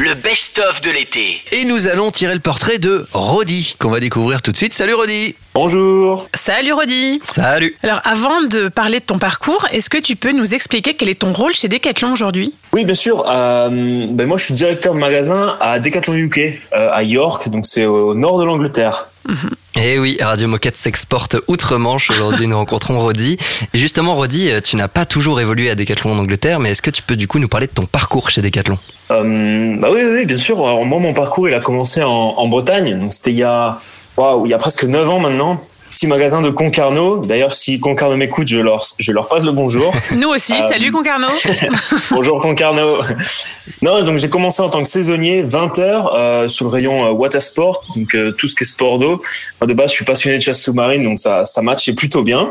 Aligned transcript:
Le 0.00 0.14
best-of 0.14 0.80
de 0.80 0.90
l'été. 0.90 1.40
Et 1.52 1.64
nous 1.64 1.86
allons 1.86 2.10
tirer 2.10 2.34
le 2.34 2.40
portrait 2.40 2.78
de 2.78 3.04
Rodi, 3.12 3.76
qu'on 3.78 3.90
va 3.90 4.00
découvrir 4.00 4.42
tout 4.42 4.50
de 4.50 4.56
suite. 4.56 4.72
Salut 4.72 4.94
Rodi 4.94 5.36
Bonjour. 5.54 6.28
Salut 6.34 6.72
Rodi 6.72 7.20
Salut 7.24 7.76
Alors 7.82 8.00
avant 8.04 8.42
de 8.42 8.68
parler 8.68 9.00
de 9.00 9.04
ton 9.04 9.18
parcours, 9.18 9.66
est-ce 9.72 9.90
que 9.90 9.98
tu 9.98 10.16
peux 10.16 10.32
nous 10.32 10.54
expliquer 10.54 10.94
quel 10.94 11.08
est 11.08 11.20
ton 11.20 11.32
rôle 11.32 11.54
chez 11.54 11.68
Decathlon 11.68 12.12
aujourd'hui? 12.12 12.54
Oui, 12.72 12.84
bien 12.84 12.94
sûr. 12.94 13.24
Euh, 13.28 13.68
ben 14.08 14.26
moi, 14.26 14.38
je 14.38 14.46
suis 14.46 14.54
directeur 14.54 14.94
de 14.94 14.98
magasin 14.98 15.56
à 15.60 15.78
Decathlon 15.78 16.14
UK, 16.14 16.38
euh, 16.38 16.90
à 16.90 17.02
York, 17.02 17.48
donc 17.48 17.66
c'est 17.66 17.84
au 17.84 18.14
nord 18.14 18.38
de 18.38 18.44
l'Angleterre. 18.44 19.06
Eh 19.74 19.98
oui, 19.98 20.18
Radio 20.20 20.48
Moquette 20.48 20.76
s'exporte 20.76 21.36
outre-Manche. 21.48 22.10
Aujourd'hui, 22.10 22.46
nous 22.46 22.56
rencontrons 22.56 23.00
Rodi. 23.00 23.38
Et 23.72 23.78
justement, 23.78 24.14
Rodi, 24.14 24.50
tu 24.62 24.76
n'as 24.76 24.88
pas 24.88 25.06
toujours 25.06 25.40
évolué 25.40 25.70
à 25.70 25.74
Decathlon 25.74 26.12
en 26.12 26.18
Angleterre, 26.18 26.60
mais 26.60 26.72
est-ce 26.72 26.82
que 26.82 26.90
tu 26.90 27.02
peux 27.02 27.16
du 27.16 27.26
coup 27.26 27.38
nous 27.38 27.48
parler 27.48 27.68
de 27.68 27.72
ton 27.72 27.86
parcours 27.86 28.28
chez 28.28 28.42
Decathlon? 28.42 28.78
Euh, 29.10 29.76
bah 29.78 29.88
oui, 29.90 30.02
oui, 30.04 30.26
bien 30.26 30.36
sûr. 30.36 30.58
Alors 30.58 30.84
moi, 30.84 30.98
mon 30.98 31.14
parcours, 31.14 31.48
il 31.48 31.54
a 31.54 31.60
commencé 31.60 32.02
en, 32.02 32.10
en 32.10 32.48
Bretagne. 32.48 32.98
Donc 32.98 33.14
c'était 33.14 33.30
il 33.30 33.38
y 33.38 33.42
a, 33.44 33.80
waouh, 34.18 34.44
il 34.44 34.50
y 34.50 34.54
a 34.54 34.58
presque 34.58 34.84
9 34.84 35.08
ans 35.08 35.20
maintenant. 35.20 35.62
Petit 36.02 36.08
magasin 36.08 36.42
de 36.42 36.50
Concarneau. 36.50 37.24
D'ailleurs, 37.24 37.54
si 37.54 37.78
Concarneau 37.78 38.16
m'écoute, 38.16 38.48
je 38.48 38.58
leur, 38.58 38.84
je 38.98 39.12
leur 39.12 39.28
passe 39.28 39.44
le 39.44 39.52
bonjour. 39.52 39.94
Nous 40.16 40.30
aussi, 40.30 40.52
Euh, 40.52 40.60
salut 40.60 40.90
Concarneau 40.90 41.28
Bonjour 42.10 42.40
Concarneau. 42.40 42.98
Non, 43.82 44.02
donc 44.02 44.18
j'ai 44.18 44.28
commencé 44.28 44.62
en 44.62 44.68
tant 44.68 44.82
que 44.82 44.88
saisonnier, 44.88 45.42
20 45.42 45.78
heures 45.78 46.12
euh, 46.16 46.48
sur 46.48 46.64
le 46.64 46.72
rayon 46.72 47.04
euh, 47.06 47.10
water 47.12 47.40
sport, 47.40 47.84
donc 47.94 48.16
euh, 48.16 48.32
tout 48.32 48.48
ce 48.48 48.56
qui 48.56 48.64
est 48.64 48.66
sport 48.66 48.98
d'eau. 48.98 49.22
De 49.64 49.72
base, 49.74 49.90
je 49.90 49.94
suis 49.94 50.04
passionné 50.04 50.38
de 50.38 50.42
chasse 50.42 50.60
sous-marine, 50.60 51.04
donc 51.04 51.20
ça, 51.20 51.44
ça 51.44 51.62
matchait 51.62 51.92
plutôt 51.92 52.24
bien. 52.24 52.48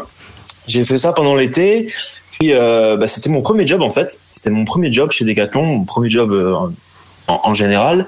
J'ai 0.68 0.86
fait 0.86 0.98
ça 0.98 1.12
pendant 1.12 1.36
l'été. 1.36 1.92
Puis 2.40 2.54
euh, 2.54 2.96
bah, 2.96 3.10
c'était 3.10 3.30
mon 3.30 3.42
premier 3.42 3.68
job 3.68 3.82
en 3.82 3.92
fait. 3.92 4.18
C'était 4.30 4.50
mon 4.50 4.64
premier 4.64 4.94
job 4.94 5.12
chez 5.12 5.26
Decathlon, 5.26 5.64
mon 5.66 5.84
premier 5.84 6.10
job 6.10 6.72
en, 7.44 7.54
général. 7.54 8.08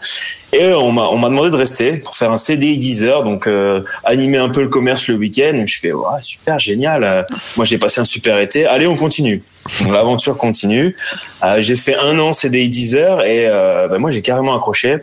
Et 0.51 0.71
on 0.73 0.91
m'a 0.91 1.07
on 1.07 1.17
m'a 1.17 1.29
demandé 1.29 1.49
de 1.49 1.55
rester 1.55 1.97
pour 1.97 2.15
faire 2.15 2.31
un 2.31 2.37
CDI 2.37 2.77
10 2.77 3.03
heures, 3.03 3.23
donc 3.23 3.47
euh, 3.47 3.81
animer 4.03 4.37
un 4.37 4.49
peu 4.49 4.61
le 4.61 4.69
commerce 4.69 5.07
le 5.07 5.15
week-end. 5.15 5.63
Je 5.65 5.79
fais 5.79 5.91
ouais, 5.91 6.21
super 6.21 6.59
génial. 6.59 7.03
Euh, 7.03 7.23
Moi 7.55 7.65
j'ai 7.65 7.77
passé 7.77 8.01
un 8.01 8.05
super 8.05 8.37
été. 8.39 8.65
Allez 8.65 8.85
on 8.85 8.95
continue. 8.95 9.41
L'aventure 9.89 10.37
continue. 10.37 10.95
Euh, 11.43 11.61
j'ai 11.61 11.75
fait 11.75 11.95
un 11.95 12.19
an 12.19 12.33
CDI 12.33 12.69
10 12.69 12.95
heures 12.95 13.23
et 13.23 13.47
euh, 13.47 13.87
bah, 13.87 13.97
moi 13.97 14.11
j'ai 14.11 14.21
carrément 14.21 14.55
accroché. 14.55 14.97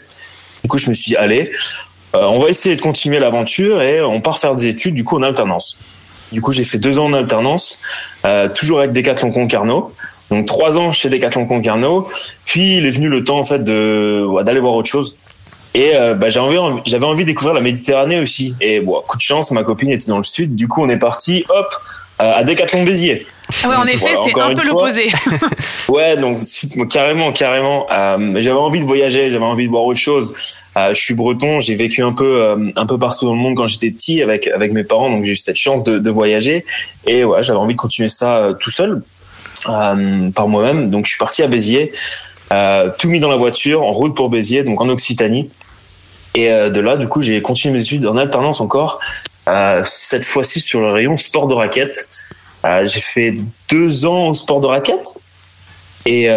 Du 0.63 0.69
coup 0.69 0.79
je 0.79 0.91
me 0.91 0.95
suis 0.95 1.11
dit 1.11 1.17
allez, 1.17 1.51
euh, 2.15 2.25
on 2.25 2.41
va 2.41 2.49
essayer 2.49 2.75
de 2.75 2.81
continuer 2.81 3.19
l'aventure 3.19 3.83
et 3.83 4.03
on 4.03 4.21
part 4.21 4.39
faire 4.39 4.55
des 4.55 4.67
études 4.67 4.95
du 4.95 5.05
coup 5.05 5.17
en 5.17 5.23
alternance. 5.23 5.79
Du 6.33 6.41
coup 6.41 6.53
j'ai 6.53 6.65
fait 6.65 6.79
deux 6.79 6.99
ans 6.99 7.07
en 7.07 7.13
alternance, 7.13 7.81
euh, 8.25 8.49
toujours 8.49 8.81
avec 8.81 8.93
Decathlon 8.93 9.31
Concarneau. 9.31 9.93
Donc 10.31 10.47
trois 10.47 10.79
ans 10.79 10.93
chez 10.93 11.09
Decathlon 11.09 11.47
Concarneau. 11.47 12.09
Puis 12.45 12.77
il 12.77 12.87
est 12.87 12.91
venu 12.91 13.09
le 13.09 13.25
temps 13.25 13.39
en 13.39 13.45
fait 13.45 13.63
de 13.65 14.43
d'aller 14.43 14.61
voir 14.61 14.75
autre 14.75 14.89
chose. 14.89 15.17
Et 15.75 15.93
euh, 15.95 16.15
bah, 16.15 16.29
j'avais 16.29 16.59
envie, 16.59 16.81
j'avais 16.87 17.07
envie 17.07 17.23
de 17.23 17.29
découvrir 17.29 17.55
la 17.55 17.61
Méditerranée 17.61 18.19
aussi. 18.19 18.55
Et 18.61 18.81
bon, 18.81 19.01
coup 19.07 19.17
de 19.17 19.23
chance, 19.23 19.51
ma 19.51 19.63
copine 19.63 19.91
était 19.91 20.07
dans 20.09 20.19
le 20.19 20.25
sud. 20.25 20.55
Du 20.55 20.67
coup, 20.67 20.83
on 20.83 20.89
est 20.89 20.99
parti, 20.99 21.45
hop, 21.49 21.69
à 22.19 22.43
Decathlon 22.45 22.83
Béziers. 22.83 23.27
Ah 23.65 23.69
ouais, 23.69 23.77
en 23.77 23.81
Donc, 23.81 23.89
effet, 23.91 24.15
voilà, 24.15 24.21
c'est 24.25 24.41
un 24.41 24.55
peu 24.55 24.67
l'opposé. 24.67 25.11
Ouais, 25.89 26.17
donc 26.17 26.39
carrément, 26.89 27.33
carrément. 27.33 27.87
Euh, 27.91 28.35
j'avais 28.41 28.59
envie 28.59 28.81
de 28.81 28.85
voyager, 28.85 29.31
j'avais 29.31 29.45
envie 29.45 29.67
de 29.67 29.71
voir 29.71 29.85
autre 29.85 29.99
chose. 29.99 30.57
Euh, 30.77 30.95
je 30.95 31.01
suis 31.01 31.15
breton, 31.15 31.59
j'ai 31.59 31.75
vécu 31.75 32.03
un 32.03 32.13
peu, 32.13 32.43
euh, 32.43 32.71
un 32.77 32.87
peu 32.87 32.97
partout 32.97 33.27
dans 33.27 33.35
le 33.35 33.41
monde 33.41 33.57
quand 33.57 33.67
j'étais 33.67 33.91
petit 33.91 34.23
avec 34.23 34.47
avec 34.47 34.73
mes 34.73 34.85
parents, 34.85 35.11
donc 35.11 35.25
j'ai 35.25 35.33
eu 35.33 35.37
cette 35.37 35.57
chance 35.57 35.83
de, 35.83 35.99
de 35.99 36.11
voyager. 36.11 36.65
Et 37.09 37.25
ouais, 37.25 37.43
j'avais 37.43 37.59
envie 37.59 37.75
de 37.75 37.81
continuer 37.81 38.09
ça 38.09 38.55
tout 38.61 38.71
seul, 38.71 39.03
euh, 39.69 40.31
par 40.31 40.49
moi-même. 40.49 40.91
Donc 40.91 41.07
je 41.07 41.11
suis 41.11 41.19
parti 41.19 41.43
à 41.43 41.47
Béziers, 41.47 41.93
euh, 42.53 42.91
tout 42.99 43.09
mis 43.09 43.21
dans 43.21 43.31
la 43.31 43.37
voiture, 43.37 43.83
en 43.83 43.93
route 43.93 44.15
pour 44.15 44.31
Béziers, 44.31 44.65
donc 44.65 44.81
en 44.81 44.89
Occitanie. 44.89 45.51
Et 46.35 46.51
euh, 46.51 46.71
de 46.71 46.81
là, 46.81 46.97
du 46.97 47.09
coup, 47.09 47.21
j'ai 47.23 47.43
continué 47.43 47.75
mes 47.75 47.83
études 47.83 48.07
en 48.07 48.17
alternance 48.17 48.61
encore. 48.61 49.01
Cette 49.85 50.25
fois-ci 50.25 50.61
sur 50.61 50.81
le 50.81 50.93
rayon 50.93 51.17
sport 51.17 51.49
de 51.49 51.55
raquette. 51.55 52.09
J'ai 52.63 53.01
fait 53.01 53.35
deux 53.69 54.07
ans 54.07 54.29
au 54.29 54.35
sport 54.35 54.61
de 54.61 54.69
raquette. 54.69 55.15
Et 56.07 56.29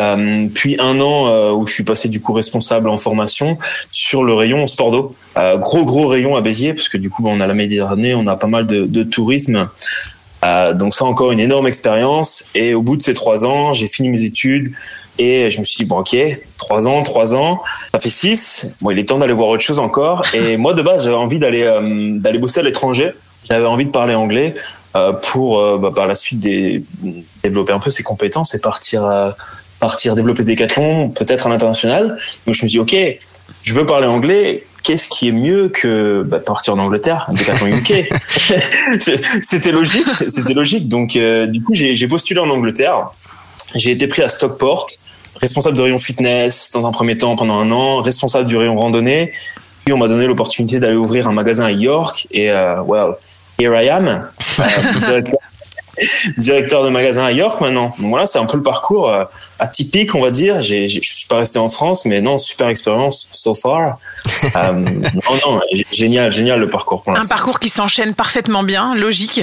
puis 0.55 0.77
un 0.79 0.99
an 0.99 1.51
où 1.53 1.67
je 1.67 1.73
suis 1.75 1.83
passé 1.83 2.09
du 2.09 2.21
coup 2.21 2.33
responsable 2.33 2.89
en 2.89 2.97
formation 2.97 3.59
sur 3.91 4.23
le 4.23 4.33
rayon 4.33 4.65
sport 4.65 4.89
d'eau. 4.89 5.15
Gros 5.35 5.85
gros 5.85 6.07
rayon 6.07 6.35
à 6.35 6.41
Béziers 6.41 6.73
parce 6.73 6.89
que 6.89 6.97
du 6.97 7.11
coup 7.11 7.21
bah, 7.21 7.29
on 7.31 7.39
a 7.39 7.45
la 7.45 7.53
Méditerranée, 7.53 8.15
on 8.15 8.25
a 8.25 8.35
pas 8.35 8.47
mal 8.47 8.65
de 8.65 9.03
tourisme. 9.03 9.69
Euh, 10.43 10.73
donc 10.73 10.93
ça 10.93 11.05
encore 11.05 11.31
une 11.31 11.39
énorme 11.39 11.67
expérience. 11.67 12.49
Et 12.55 12.73
au 12.73 12.81
bout 12.81 12.97
de 12.97 13.01
ces 13.01 13.13
trois 13.13 13.45
ans, 13.45 13.73
j'ai 13.73 13.87
fini 13.87 14.09
mes 14.09 14.23
études 14.23 14.73
et 15.19 15.51
je 15.51 15.59
me 15.59 15.63
suis 15.63 15.77
dit 15.77 15.85
bon 15.85 15.99
ok 15.99 16.17
trois 16.57 16.87
ans, 16.87 17.03
trois 17.03 17.35
ans, 17.35 17.61
ça 17.93 17.99
fait 17.99 18.09
six. 18.09 18.69
Bon 18.81 18.91
il 18.91 18.99
est 18.99 19.07
temps 19.07 19.19
d'aller 19.19 19.33
voir 19.33 19.49
autre 19.49 19.63
chose 19.63 19.79
encore. 19.79 20.23
Et 20.33 20.57
moi 20.57 20.73
de 20.73 20.81
base 20.81 21.03
j'avais 21.03 21.15
envie 21.15 21.39
d'aller 21.39 21.63
euh, 21.63 22.17
d'aller 22.19 22.39
bosser 22.39 22.59
à 22.59 22.63
l'étranger. 22.63 23.11
J'avais 23.45 23.65
envie 23.65 23.85
de 23.85 23.91
parler 23.91 24.15
anglais 24.15 24.55
euh, 24.95 25.13
pour 25.13 25.79
bah, 25.79 25.91
par 25.95 26.07
la 26.07 26.15
suite 26.15 26.39
des, 26.39 26.83
développer 27.43 27.73
un 27.73 27.79
peu 27.79 27.89
ses 27.89 28.03
compétences 28.03 28.55
et 28.55 28.59
partir 28.59 29.33
partir 29.79 30.15
développer 30.15 30.43
des 30.43 30.55
décathlons 30.55 31.09
peut-être 31.09 31.47
à 31.47 31.49
l'international. 31.49 32.17
Donc 32.45 32.55
je 32.55 32.63
me 32.63 32.67
suis 32.67 32.67
dit 32.67 32.79
ok, 32.79 32.95
je 33.63 33.73
veux 33.73 33.85
parler 33.85 34.07
anglais. 34.07 34.63
Qu'est-ce 34.83 35.07
qui 35.07 35.29
est 35.29 35.31
mieux 35.31 35.69
que 35.69 36.23
bah, 36.23 36.39
partir 36.39 36.73
en 36.73 36.79
Angleterre, 36.79 37.29
UK 37.31 38.09
C'était 39.49 39.71
logique, 39.71 40.05
c'était 40.27 40.53
logique. 40.53 40.89
Donc 40.89 41.15
euh, 41.15 41.47
du 41.47 41.63
coup 41.63 41.73
j'ai 41.73 41.93
j'ai 41.93 42.07
postulé 42.07 42.41
en 42.41 42.49
Angleterre. 42.49 43.11
J'ai 43.75 43.91
été 43.91 44.07
pris 44.07 44.21
à 44.21 44.29
Stockport, 44.29 44.87
responsable 45.37 45.77
de 45.77 45.81
rayon 45.81 45.99
fitness 45.99 46.69
dans 46.71 46.85
un 46.85 46.91
premier 46.91 47.17
temps 47.17 47.35
pendant 47.35 47.57
un 47.59 47.71
an, 47.71 48.01
responsable 48.01 48.47
du 48.47 48.57
rayon 48.57 48.77
randonnée. 48.77 49.31
Puis 49.85 49.93
on 49.93 49.97
m'a 49.97 50.07
donné 50.07 50.27
l'opportunité 50.27 50.79
d'aller 50.79 50.95
ouvrir 50.95 51.27
un 51.27 51.33
magasin 51.33 51.65
à 51.65 51.71
York 51.71 52.27
et 52.31 52.51
euh, 52.51 52.81
well, 52.83 53.13
here 53.59 53.73
I 53.75 53.89
am, 53.89 54.29
euh, 54.59 55.21
directeur, 56.37 56.83
de 56.83 56.89
magasin 56.89 57.25
à 57.25 57.31
York 57.31 57.61
maintenant. 57.61 57.93
Donc 57.99 58.09
voilà, 58.09 58.25
c'est 58.25 58.39
un 58.39 58.45
peu 58.45 58.57
le 58.57 58.63
parcours 58.63 59.09
euh, 59.09 59.23
atypique, 59.59 60.15
on 60.15 60.21
va 60.21 60.31
dire. 60.31 60.61
J'ai, 60.61 60.87
je 60.89 60.99
suis 61.01 61.27
pas 61.27 61.37
resté 61.37 61.59
en 61.59 61.69
France, 61.69 62.05
mais 62.05 62.21
non, 62.21 62.37
super 62.37 62.67
expérience 62.69 63.27
so 63.31 63.55
far. 63.55 63.97
Euh, 64.55 64.71
non, 64.73 65.11
non, 65.45 65.61
génial, 65.91 66.31
génial 66.31 66.59
le 66.59 66.67
parcours 66.69 67.01
pour 67.01 67.17
Un 67.17 67.25
parcours 67.25 67.59
qui 67.59 67.69
s'enchaîne 67.69 68.13
parfaitement 68.13 68.61
bien, 68.63 68.93
logique. 68.93 69.41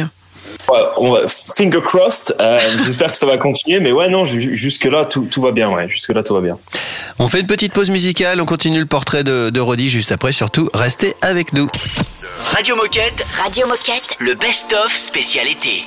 Ouais, 0.69 0.79
on 0.99 1.11
va, 1.13 1.23
finger 1.27 1.81
crossed. 1.83 2.35
euh, 2.39 2.59
j'espère 2.87 3.11
que 3.11 3.17
ça 3.17 3.25
va 3.27 3.39
continuer, 3.39 3.81
mais 3.81 3.93
ouais, 3.93 4.09
non, 4.09 4.25
ju- 4.27 4.57
jusque 4.57 4.85
là 4.85 5.05
tout, 5.07 5.23
tout 5.31 5.41
va 5.41 5.53
bien, 5.53 5.71
ouais, 5.71 5.89
jusque 5.89 6.11
là 6.11 6.23
tout 6.23 6.35
va 6.35 6.41
bien. 6.43 6.59
On 7.19 7.29
fait 7.29 7.41
une 7.41 7.47
petite 7.47 7.73
pause 7.73 7.91
musicale, 7.91 8.41
on 8.41 8.47
continue 8.47 8.79
le 8.79 8.87
portrait 8.87 9.25
de, 9.25 9.51
de 9.51 9.61
Rodi 9.61 9.89
juste 9.89 10.13
après. 10.13 10.33
Surtout, 10.33 10.69
restez 10.75 11.15
avec 11.23 11.53
nous. 11.55 11.69
Radio 12.53 12.77
Moquette, 12.77 13.25
Radio 13.43 13.67
Moquette. 13.67 14.17
le 14.19 14.35
best-of 14.35 14.95
spécial 14.95 15.49
été. 15.49 15.85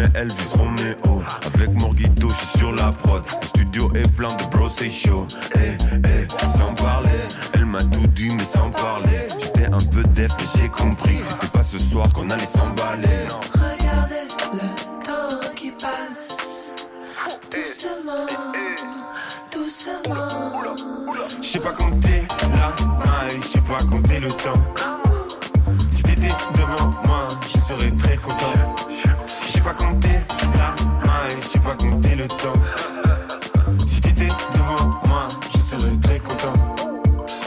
Connais 0.00 0.18
Elvis 0.18 0.52
Romeo. 0.54 1.22
Avec 1.44 1.70
Morgito, 1.74 2.28
je 2.30 2.34
suis 2.34 2.58
sur 2.58 2.72
la 2.72 2.90
prod. 2.92 3.22
Le 3.40 3.46
studio 3.46 3.90
est 3.94 4.08
plein 4.08 4.28
de 4.28 4.44
bros, 4.44 4.70
c'est 4.70 4.90
chaud. 4.90 5.26
Eh, 5.56 5.76
eh, 5.92 6.48
sans 6.48 6.74
parler. 6.74 7.10
Elle 7.54 7.66
m'a 7.66 7.82
tout 7.82 8.06
dit 8.14 8.34
mais 8.34 8.44
sans 8.44 8.70
parler. 8.70 9.28
J'étais 9.38 9.66
un 9.66 9.78
peu 9.92 10.02
def 10.14 10.32
mais 10.38 10.46
j'ai 10.56 10.68
compris 10.68 11.16
que 11.16 11.22
C'était 11.22 11.46
pas 11.48 11.62
ce 11.62 11.78
soir 11.78 12.10
qu'on 12.14 12.30
allait 12.30 12.46
s'emballer. 12.46 13.08
Regardez 13.52 14.26
le 14.54 15.04
temps 15.04 15.52
qui 15.54 15.70
passe. 15.72 16.72
Doucement, 17.50 18.26
doucement. 19.52 20.28
Je 21.42 21.46
sais 21.46 21.58
pas 21.58 21.72
compter 21.72 22.22
la 22.42 22.86
maille, 23.04 23.40
je 23.42 23.48
sais 23.48 23.60
pas 23.60 23.78
compter 23.84 24.20
le 24.20 24.28
temps. 24.28 24.64
Si 25.90 26.02
t'étais 26.02 26.28
devant 26.54 26.90
moi, 27.04 27.28
sais 29.60 29.64
pas 29.64 29.74
compter 29.74 30.20
la 30.54 30.74
maille, 31.06 31.36
je 31.42 31.46
sais 31.46 31.58
pas 31.58 31.74
compter 31.74 32.16
le 32.16 32.26
temps 32.26 32.60
Si 33.86 34.00
t'étais 34.00 34.28
devant 34.54 35.00
moi, 35.04 35.28
je 35.52 35.58
serais 35.58 35.96
très 36.02 36.18
content 36.18 36.54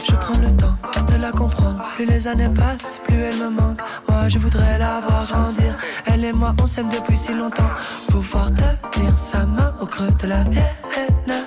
Je 0.04 0.14
prends 0.14 0.38
le 0.40 0.56
temps 0.56 0.76
de 1.06 1.20
la 1.20 1.32
comprendre. 1.32 1.82
Plus 1.94 2.04
les 2.06 2.28
années 2.28 2.48
passent, 2.48 3.00
plus 3.04 3.16
elle 3.16 3.36
me 3.36 3.50
manque. 3.50 3.80
Moi, 4.08 4.28
je 4.28 4.38
voudrais 4.38 4.78
la 4.78 5.00
voir 5.00 5.26
grandir. 5.26 5.76
Elle 6.06 6.24
et 6.24 6.32
moi, 6.32 6.54
on 6.60 6.66
s'aime 6.66 6.88
depuis 6.88 7.16
si 7.16 7.34
longtemps. 7.34 7.70
Pouvoir 8.08 8.50
tenir 8.92 9.16
sa 9.16 9.44
main 9.44 9.74
au 9.80 9.86
creux 9.86 10.10
de 10.22 10.26
la 10.28 10.44
mienne. 10.44 11.42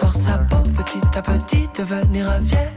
Voir 0.00 0.14
sa 0.14 0.38
peau 0.38 0.62
petit 0.76 1.00
à 1.16 1.22
petit 1.22 1.68
devenir 1.76 2.30
vieille. 2.40 2.68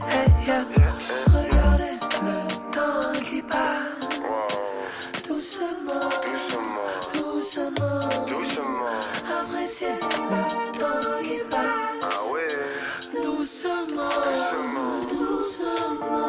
doucement, 7.70 8.26
doucement. 8.26 8.64
Apprécier 9.40 9.88
le 9.94 10.78
temps 10.78 11.22
qui 11.22 11.38
passe. 11.50 12.02
Ah 12.02 12.32
ouais. 12.32 13.22
Doucement, 13.22 14.08
doucement. 15.10 16.28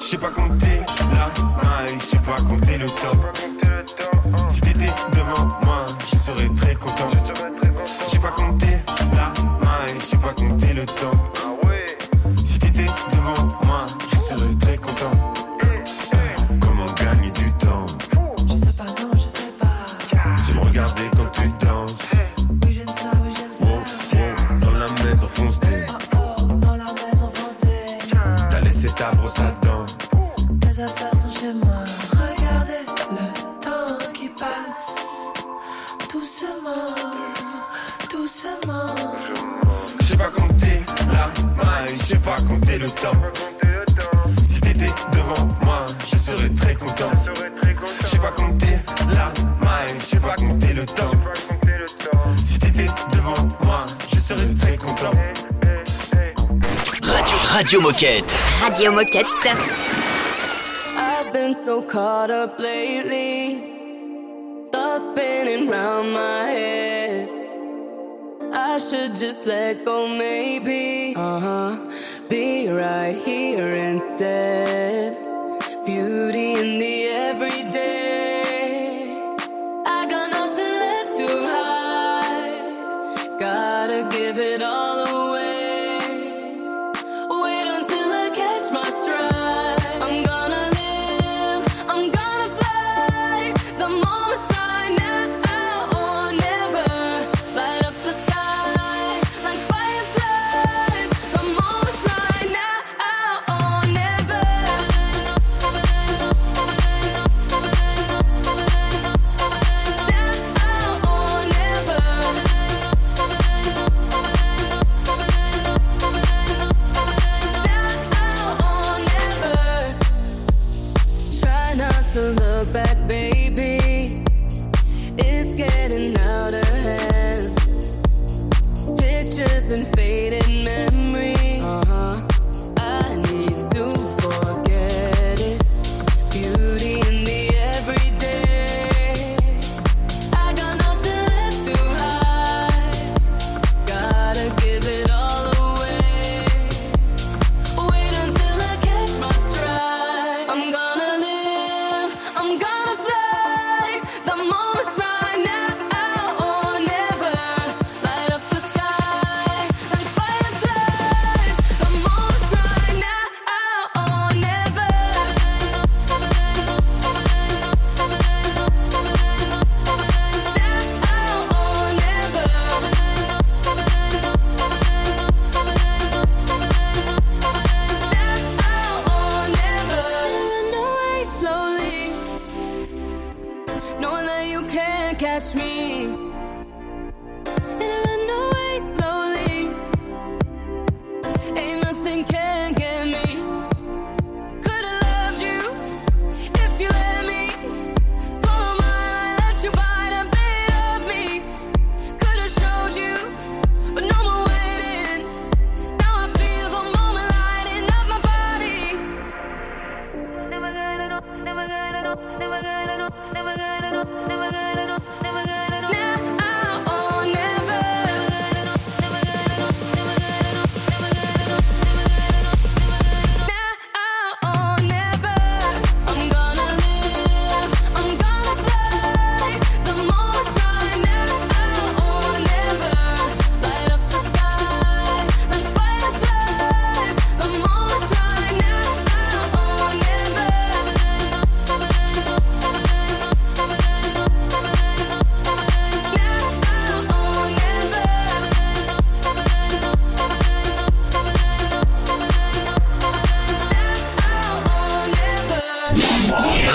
Je 0.00 0.06
sais 0.06 0.18
pas 0.18 0.30
compter 0.30 0.80
la 1.10 1.26
maille, 1.62 1.98
je 2.00 2.04
sais 2.04 2.18
pas 2.18 2.36
compter 2.48 2.78
le 2.78 2.86
temps. 2.86 4.48
Si 4.48 4.60
t'étais 4.60 4.92
devant 5.12 5.48
moi, 5.62 5.86
je 6.10 6.16
serais 6.16 6.48
très 6.54 6.74
content. 6.74 7.10
Je 8.04 8.10
sais 8.10 8.18
pas 8.18 8.30
compter 8.30 8.78
la 9.12 9.32
maille, 9.60 9.98
je 10.00 10.04
sais 10.04 10.16
pas 10.16 10.32
compter 10.32 10.72
le 10.74 10.86
temps. 10.86 11.37
was 29.28 29.67
Radio, 57.68 57.80
Radio 57.80 57.90
Moquette. 57.90 58.32
Radio 58.62 58.92
Moquette. 58.92 59.26
I've 60.96 61.30
been 61.34 61.52
so 61.52 61.82
caught 61.82 62.30
up 62.30 62.58
lately. 62.58 63.60
Thoughts 64.72 65.08
spinning 65.08 65.68
round 65.68 66.14
my 66.14 66.44
head. 66.44 67.28
I 68.54 68.78
should 68.78 69.14
just 69.14 69.44
let 69.46 69.84
go, 69.84 70.08
maybe. 70.08 71.12
Uh 71.14 71.40
huh. 71.40 71.76
Be 72.30 72.70
right 72.70 73.16
here 73.22 73.74
instead. 73.74 74.77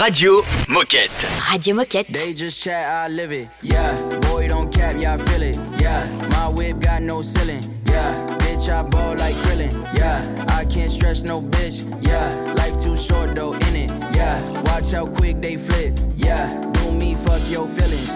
Radio 0.03 0.41
Moquette. 0.67 1.49
Radio 1.49 1.75
Moquette. 1.75 2.07
They 2.07 2.33
just 2.33 2.61
chat, 2.61 2.93
I 2.93 3.07
live 3.07 3.31
it. 3.31 3.47
Yeah, 3.61 3.95
boy, 4.23 4.49
don't 4.49 4.69
cap, 4.69 4.97
yeah, 4.99 5.13
I 5.13 5.17
feel 5.17 5.41
it. 5.41 5.55
Yeah, 5.79 6.05
my 6.29 6.49
whip 6.49 6.81
got 6.81 7.01
no 7.01 7.21
ceiling. 7.21 7.63
Yeah, 7.85 8.11
bitch, 8.39 8.67
I 8.67 8.81
ball 8.81 9.15
like 9.15 9.33
krillin. 9.35 9.71
Yeah, 9.95 10.45
I 10.49 10.65
can't 10.65 10.91
stress 10.91 11.23
no 11.23 11.41
bitch. 11.41 11.87
Yeah, 12.05 12.53
life 12.57 12.77
too 12.77 12.97
short 12.97 13.33
though, 13.33 13.53
in 13.53 13.75
it. 13.77 13.91
Yeah, 14.13 14.41
watch 14.63 14.91
how 14.91 15.05
quick 15.05 15.41
they 15.41 15.55
flip. 15.55 15.97
Yeah, 16.17 16.49
do 16.73 16.91
me, 16.91 17.15
fuck 17.15 17.41
your 17.49 17.65
feelings. 17.65 18.15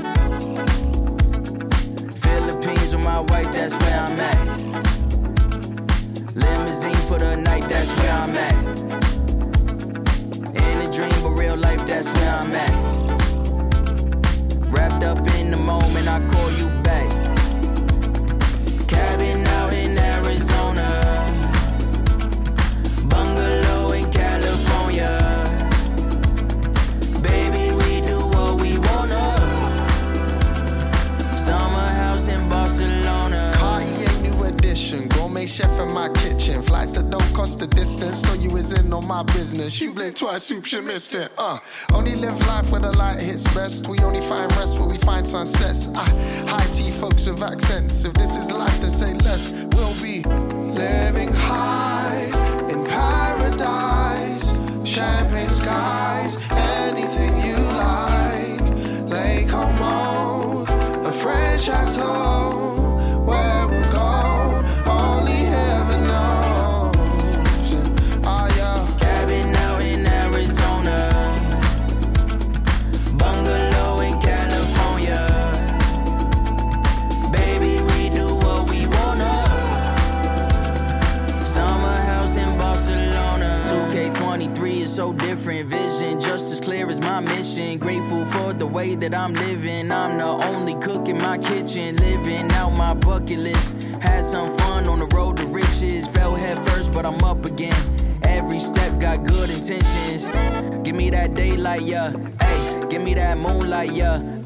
Philippines 2.19 2.93
with 2.93 3.05
my 3.05 3.21
wife, 3.21 3.53
that's 3.53 3.75
where 3.75 3.99
I'm 4.01 4.19
at. 4.19 4.47
Limousine 6.35 7.01
for 7.07 7.17
the 7.17 7.37
night, 7.37 7.69
that's 7.69 7.97
where 7.97 8.11
I'm 8.11 8.35
at 8.35 9.16
pipe 10.87 10.95
dream, 10.95 11.23
but 11.23 11.31
real 11.31 11.57
life, 11.57 11.85
that's 11.87 12.11
where 12.11 12.35
I'm 12.35 12.55
at. 12.55 12.71
Wrapped 14.69 15.03
up 15.03 15.17
in 15.39 15.51
the 15.51 15.57
moment, 15.57 16.07
I 16.07 16.19
call 16.19 16.51
you 16.51 16.67
back. 16.81 17.09
Cabin 18.87 19.45
out 19.47 19.73
in 19.73 19.97
Arizona. 19.97 20.87
Bungalow 23.09 23.91
in 23.93 24.11
California. 24.11 25.17
Baby, 27.21 27.73
we 27.75 28.01
do 28.05 28.19
what 28.19 28.61
we 28.61 28.77
wanna. 28.77 29.37
Summer 31.37 31.89
house 32.01 32.27
in 32.27 32.49
Barcelona. 32.49 33.51
Cartier 33.55 34.21
new 34.21 34.43
edition, 34.43 35.07
gourmet 35.09 35.45
chef 35.45 35.79
in 35.79 35.93
my 35.93 36.09
kitchen 36.09 36.26
mission. 36.47 36.61
Flights 36.61 36.91
that 36.93 37.09
don't 37.09 37.33
cost 37.33 37.59
the 37.59 37.67
distance. 37.67 38.23
Know 38.23 38.33
you 38.33 38.55
is 38.57 38.71
in 38.73 38.93
on 38.93 39.07
my 39.07 39.23
business. 39.23 39.79
You 39.79 39.93
blink 39.93 40.15
twice, 40.15 40.49
oops, 40.51 40.71
you 40.71 40.81
missed 40.81 41.13
it. 41.13 41.31
Uh, 41.37 41.59
only 41.93 42.15
live 42.15 42.39
life 42.47 42.71
where 42.71 42.81
the 42.81 42.91
light 42.91 43.21
hits 43.21 43.43
best. 43.53 43.87
We 43.87 43.99
only 43.99 44.21
find 44.21 44.51
rest 44.57 44.79
where 44.79 44.87
we 44.87 44.97
find 44.97 45.27
sunsets. 45.27 45.87
Ah, 45.95 46.01
uh, 46.01 46.47
high 46.47 46.71
tea 46.71 46.91
folks 46.91 47.27
with 47.27 47.41
accents. 47.41 48.03
If 48.05 48.13
this 48.13 48.35
is 48.35 48.51
life, 48.51 48.79
then 48.81 48.91
say 48.91 49.13
less. 49.13 49.51
We'll 49.51 50.01
be 50.01 50.23
living 50.23 51.33
high 51.33 52.25
in 52.71 52.85
paradise, 52.85 54.47
champagne 54.85 55.51
skies, 55.51 56.37
anything 56.51 57.33
you 57.47 57.57
like. 57.85 59.09
Lake 59.09 59.49
Como, 59.49 60.65
a 61.05 61.11
French 61.11 61.69
actor. 61.69 62.36
Different. 85.47 85.69
Vision 85.69 86.19
just 86.19 86.51
as 86.51 86.59
clear 86.59 86.89
as 86.89 86.99
my 86.99 87.19
mission. 87.19 87.77
Grateful 87.77 88.25
for 88.25 88.53
the 88.53 88.65
way 88.65 88.95
that 88.95 89.13
I'm 89.13 89.33
living. 89.33 89.91
I'm 89.91 90.17
the 90.17 90.45
only 90.47 90.75
cook 90.75 91.07
in 91.07 91.17
my 91.17 91.37
kitchen. 91.37 91.95
Living 91.95 92.51
out 92.51 92.77
my 92.77 92.93
bucket 92.93 93.39
list. 93.39 93.81
Had 94.01 94.23
some 94.23 94.55
fun 94.57 94.87
on 94.87 94.99
the 94.99 95.07
road 95.15 95.37
to 95.37 95.45
riches. 95.47 96.07
Fell 96.07 96.35
head 96.35 96.57
first, 96.69 96.91
but 96.91 97.05
I'm 97.05 97.23
up 97.23 97.45
again. 97.45 97.77
Every 98.23 98.59
step 98.59 98.99
got 98.99 99.25
good 99.25 99.49
intentions. 99.49 100.27
Give 100.83 100.95
me 100.95 101.09
that 101.11 101.35
daylight, 101.35 101.83
yeah. 101.83 102.11
Hey, 102.41 102.81
give 102.89 103.01
me 103.01 103.13
that 103.13 103.37
moonlight, 103.37 103.91
yeah. 103.91 104.36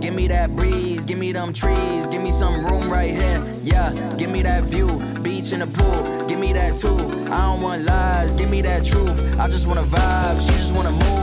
Give 0.00 0.14
me 0.14 0.28
that 0.28 0.56
breeze, 0.56 1.04
give 1.04 1.18
me 1.18 1.30
them 1.30 1.52
trees, 1.52 2.06
give 2.06 2.22
me 2.22 2.30
some 2.30 2.64
room 2.64 2.90
right 2.90 3.10
here, 3.10 3.44
yeah. 3.62 3.92
Give 4.16 4.30
me 4.30 4.42
that 4.42 4.64
view, 4.64 4.98
beach 5.22 5.52
in 5.52 5.60
the 5.60 5.66
pool, 5.66 6.26
give 6.26 6.40
me 6.40 6.54
that 6.54 6.76
too. 6.76 6.96
I 7.30 7.52
don't 7.52 7.60
want 7.60 7.82
lies, 7.82 8.34
give 8.34 8.48
me 8.48 8.62
that 8.62 8.82
truth. 8.82 9.38
I 9.38 9.46
just 9.46 9.66
wanna 9.66 9.82
vibe, 9.82 10.40
she 10.40 10.52
just 10.52 10.74
wanna 10.74 10.90
move, 10.90 11.19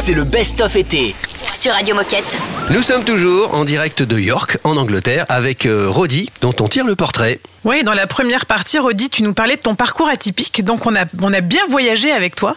C'est 0.00 0.14
le 0.14 0.24
best-of 0.24 0.76
été. 0.76 1.14
Sur 1.54 1.72
Radio 1.72 1.94
Moquette. 1.94 2.24
Nous 2.70 2.80
sommes 2.80 3.04
toujours 3.04 3.52
en 3.52 3.66
direct 3.66 4.02
de 4.02 4.18
York, 4.18 4.56
en 4.64 4.78
Angleterre, 4.78 5.26
avec 5.28 5.66
euh, 5.66 5.90
Roddy, 5.90 6.30
dont 6.40 6.54
on 6.60 6.68
tire 6.68 6.86
le 6.86 6.96
portrait. 6.96 7.38
Oui, 7.64 7.82
dans 7.82 7.92
la 7.92 8.06
première 8.06 8.46
partie, 8.46 8.78
Rodi, 8.78 9.10
tu 9.10 9.22
nous 9.22 9.34
parlais 9.34 9.56
de 9.56 9.60
ton 9.60 9.74
parcours 9.74 10.08
atypique. 10.08 10.64
Donc, 10.64 10.86
on 10.86 10.96
a, 10.96 11.04
on 11.20 11.34
a 11.34 11.42
bien 11.42 11.60
voyagé 11.68 12.12
avec 12.12 12.34
toi. 12.34 12.56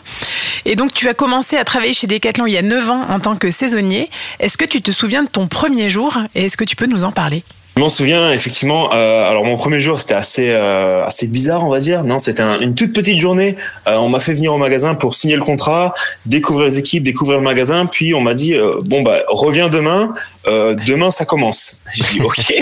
Et 0.63 0.77
donc, 0.77 0.93
tu 0.93 1.09
as 1.09 1.13
commencé 1.13 1.57
à 1.57 1.65
travailler 1.65 1.93
chez 1.93 2.07
Decathlon 2.07 2.45
il 2.45 2.53
y 2.53 2.57
a 2.57 2.61
9 2.61 2.89
ans 2.89 3.05
en 3.09 3.19
tant 3.19 3.35
que 3.35 3.51
saisonnier. 3.51 4.09
Est-ce 4.39 4.57
que 4.57 4.65
tu 4.65 4.81
te 4.81 4.91
souviens 4.91 5.23
de 5.23 5.29
ton 5.29 5.47
premier 5.47 5.89
jour 5.89 6.17
et 6.35 6.45
est-ce 6.45 6.55
que 6.55 6.63
tu 6.63 6.77
peux 6.77 6.87
nous 6.87 7.03
en 7.03 7.11
parler? 7.11 7.43
Je 7.75 7.79
m'en 7.81 7.89
souviens 7.89 8.31
effectivement. 8.31 8.93
euh, 8.93 9.27
alors 9.27 9.45
mon 9.45 9.57
premier 9.57 9.81
jour 9.81 9.99
c'était 9.99 10.13
assez 10.13 10.49
euh, 10.51 11.03
assez 11.05 11.25
bizarre 11.25 11.65
on 11.65 11.69
va 11.69 11.79
dire. 11.79 12.03
Non 12.03 12.19
c'était 12.19 12.43
un- 12.43 12.59
une 12.59 12.75
toute 12.75 12.93
petite 12.93 13.19
journée. 13.19 13.55
Euh, 13.87 13.95
on 13.95 14.09
m'a 14.09 14.19
fait 14.19 14.33
venir 14.35 14.53
au 14.53 14.59
magasin 14.59 14.93
pour 14.93 15.15
signer 15.15 15.35
le 15.35 15.41
contrat, 15.41 15.95
découvrir 16.27 16.67
les 16.67 16.77
équipes, 16.77 17.01
découvrir 17.01 17.39
le 17.39 17.43
magasin. 17.43 17.87
Puis 17.87 18.13
on 18.13 18.21
m'a 18.21 18.35
dit 18.35 18.53
euh, 18.53 18.75
bon 18.83 19.01
bah 19.01 19.21
reviens 19.27 19.69
demain. 19.69 20.13
Euh, 20.45 20.75
demain 20.85 21.09
ça 21.09 21.25
commence. 21.25 21.81
J'ai 21.95 22.03
dit 22.19 22.21
ok. 22.21 22.53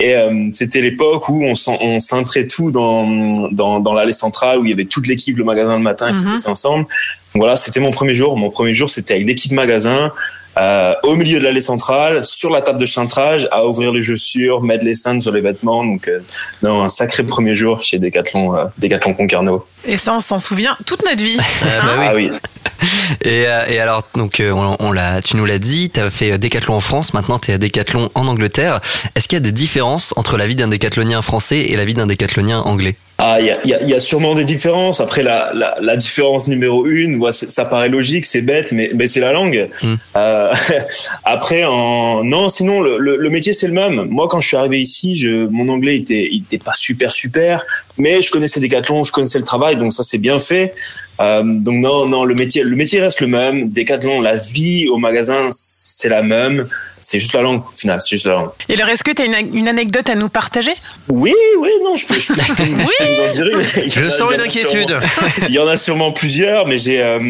Et 0.00 0.16
euh, 0.16 0.48
c'était 0.52 0.80
l'époque 0.80 1.28
où 1.28 1.44
on 1.44 1.54
on 1.80 2.00
cintrait 2.00 2.48
tout 2.48 2.72
dans 2.72 3.48
dans, 3.52 3.78
dans 3.78 3.92
l'allée 3.92 4.12
centrale 4.12 4.58
où 4.58 4.64
il 4.64 4.70
y 4.70 4.72
avait 4.72 4.86
toute 4.86 5.06
l'équipe 5.06 5.36
le 5.38 5.44
magasin 5.44 5.76
le 5.76 5.82
matin 5.82 6.12
qui 6.12 6.24
Mhm. 6.24 6.32
bossait 6.32 6.48
ensemble. 6.48 6.86
Donc 7.34 7.40
voilà 7.42 7.54
c'était 7.54 7.78
mon 7.78 7.92
premier 7.92 8.16
jour. 8.16 8.36
Mon 8.36 8.50
premier 8.50 8.74
jour 8.74 8.90
c'était 8.90 9.14
avec 9.14 9.28
l'équipe 9.28 9.52
magasin. 9.52 10.10
Euh, 10.58 10.94
au 11.02 11.16
milieu 11.16 11.38
de 11.38 11.44
l'allée 11.44 11.60
centrale, 11.60 12.24
sur 12.24 12.50
la 12.50 12.60
table 12.60 12.80
de 12.80 12.86
cintrage, 12.86 13.48
à 13.50 13.66
ouvrir 13.66 13.92
les 13.92 14.02
chaussures, 14.02 14.62
mettre 14.62 14.84
les 14.84 14.94
cintres 14.94 15.22
sur 15.22 15.32
les 15.32 15.40
vêtements. 15.40 15.84
Donc, 15.84 16.08
euh, 16.08 16.20
non, 16.62 16.82
un 16.82 16.88
sacré 16.88 17.22
premier 17.22 17.54
jour 17.54 17.82
chez 17.82 17.98
Decathlon, 17.98 18.56
euh, 18.56 18.64
Decathlon 18.78 19.14
Concarneau. 19.14 19.66
Et 19.86 19.96
ça, 19.96 20.14
on 20.14 20.20
s'en 20.20 20.38
souvient 20.38 20.76
toute 20.86 21.04
notre 21.04 21.22
vie. 21.22 21.36
bah 21.62 21.94
oui. 21.98 22.06
Ah 22.08 22.14
oui. 22.14 22.30
Et, 23.22 23.46
euh, 23.46 23.66
et 23.68 23.78
alors, 23.80 24.02
donc, 24.14 24.40
euh, 24.40 24.52
on, 24.52 24.76
on 24.80 24.92
l'a, 24.92 25.22
tu 25.22 25.36
nous 25.36 25.44
l'as 25.44 25.58
dit, 25.58 25.90
tu 25.90 26.00
as 26.00 26.10
fait 26.10 26.32
euh, 26.32 26.38
Décathlon 26.38 26.74
en 26.74 26.80
France, 26.80 27.14
maintenant 27.14 27.38
tu 27.38 27.50
es 27.50 27.54
à 27.54 27.58
Décathlon 27.58 28.10
en 28.14 28.26
Angleterre. 28.26 28.80
Est-ce 29.14 29.28
qu'il 29.28 29.36
y 29.36 29.40
a 29.40 29.40
des 29.40 29.52
différences 29.52 30.14
entre 30.16 30.36
la 30.36 30.46
vie 30.46 30.56
d'un 30.56 30.68
décathlonien 30.68 31.22
français 31.22 31.60
et 31.60 31.76
la 31.76 31.84
vie 31.84 31.94
d'un 31.94 32.06
décathlonien 32.06 32.60
anglais? 32.60 32.96
Ah, 33.16 33.36
il 33.40 33.46
y 33.46 33.50
a, 33.50 33.58
il 33.64 33.70
y 33.70 33.74
a- 33.74 33.80
il 33.82 33.88
y 33.88 33.94
a 33.94 34.00
sûrement 34.00 34.34
des 34.34 34.44
différences. 34.44 35.00
Après, 35.00 35.22
la, 35.22 35.52
la, 35.54 35.76
la 35.80 35.96
différence 35.96 36.48
numéro 36.48 36.84
une, 36.86 37.24
ça 37.30 37.64
paraît 37.64 37.88
logique, 37.88 38.24
c'est 38.24 38.42
bête, 38.42 38.72
mais, 38.72 38.90
mais 38.94 39.06
c'est 39.06 39.20
la 39.20 39.30
langue. 39.32 39.68
Mm. 39.82 39.94
Euh, 40.16 40.52
après, 41.24 41.64
en, 41.64 42.24
non, 42.24 42.48
sinon, 42.48 42.80
le, 42.80 42.98
le, 42.98 43.16
le 43.16 43.30
métier, 43.30 43.52
c'est 43.52 43.68
le 43.68 43.72
même. 43.72 44.06
Moi, 44.10 44.26
quand 44.28 44.40
je 44.40 44.48
suis 44.48 44.56
arrivé 44.56 44.80
ici, 44.80 45.14
je, 45.16 45.46
mon 45.46 45.68
anglais 45.68 45.96
était, 45.96 46.28
il 46.30 46.42
était 46.42 46.58
pas 46.58 46.72
super, 46.74 47.12
super, 47.12 47.62
mais 47.98 48.20
je 48.20 48.32
connaissais 48.32 48.58
Decathlon, 48.58 49.04
je 49.04 49.12
connaissais 49.12 49.38
le 49.38 49.44
travail, 49.44 49.76
donc 49.76 49.92
ça, 49.92 50.02
c'est 50.02 50.18
bien 50.18 50.40
fait. 50.40 50.74
Euh, 51.20 51.42
donc 51.44 51.76
non, 51.76 52.06
non, 52.06 52.24
le 52.24 52.34
métier, 52.34 52.64
le 52.64 52.74
métier 52.74 53.00
reste 53.00 53.20
le 53.20 53.28
même. 53.28 53.68
Decathlon, 53.70 54.20
la 54.22 54.36
vie 54.36 54.88
au 54.88 54.96
magasin, 54.98 55.50
c'est 55.52 56.08
la 56.08 56.22
même. 56.22 56.66
C'est 57.06 57.18
juste 57.18 57.34
la 57.34 57.42
langue, 57.42 57.60
au 57.60 57.76
final, 57.76 58.00
c'est 58.00 58.08
juste 58.16 58.24
la 58.26 58.32
langue. 58.32 58.48
Et 58.66 58.74
alors, 58.76 58.88
est-ce 58.88 59.04
que 59.04 59.10
tu 59.12 59.20
as 59.20 59.26
une, 59.26 59.54
une 59.54 59.68
anecdote 59.68 60.08
à 60.08 60.14
nous 60.14 60.30
partager? 60.30 60.72
Oui, 61.10 61.34
oui, 61.58 61.68
non, 61.84 61.98
je 61.98 62.06
peux. 62.06 62.14
Je, 62.14 62.28
peux- 62.32 62.40
je 62.40 62.52
peux 62.54 62.62
vous- 62.64 62.78
Oui. 62.80 63.90
je 63.90 63.98
en 64.00 64.00
dire 64.00 64.06
a- 64.06 64.10
sens 64.10 64.32
une 64.34 64.40
inquiétude. 64.40 64.88
sûrement- 64.88 65.30
Il 65.48 65.54
y 65.54 65.58
en 65.58 65.66
a 65.68 65.76
sûrement 65.76 66.12
plusieurs, 66.12 66.66
mais 66.66 66.78
j'ai 66.78 67.02
euh, 67.02 67.20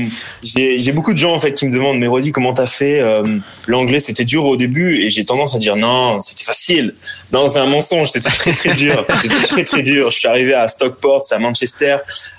j'ai 0.44 0.78
j'ai 0.78 0.92
beaucoup 0.92 1.12
de 1.12 1.18
gens 1.18 1.34
en 1.34 1.40
fait 1.40 1.54
qui 1.54 1.66
me 1.66 1.72
demandent, 1.72 1.98
mais 1.98 2.06
Rodi, 2.06 2.30
comment 2.30 2.52
t'as 2.54 2.68
fait 2.68 3.00
euh, 3.00 3.38
L'anglais, 3.66 3.98
c'était 3.98 4.24
dur 4.24 4.44
au 4.44 4.56
début, 4.56 5.02
et 5.02 5.10
j'ai 5.10 5.24
tendance 5.24 5.56
à 5.56 5.58
dire 5.58 5.74
non, 5.74 6.20
c'était 6.20 6.44
facile. 6.44 6.94
Non, 7.32 7.48
c'est 7.48 7.58
un 7.58 7.66
mensonge, 7.66 8.10
c'était 8.10 8.30
très 8.30 8.52
très 8.52 8.74
dur, 8.74 9.04
c'était 9.20 9.46
très 9.48 9.64
très 9.64 9.82
dur. 9.82 10.12
Je 10.12 10.18
suis 10.20 10.28
arrivé 10.28 10.54
à 10.54 10.68
Stockport, 10.68 11.20
c'est 11.20 11.34
à 11.34 11.40
Manchester, 11.40 11.96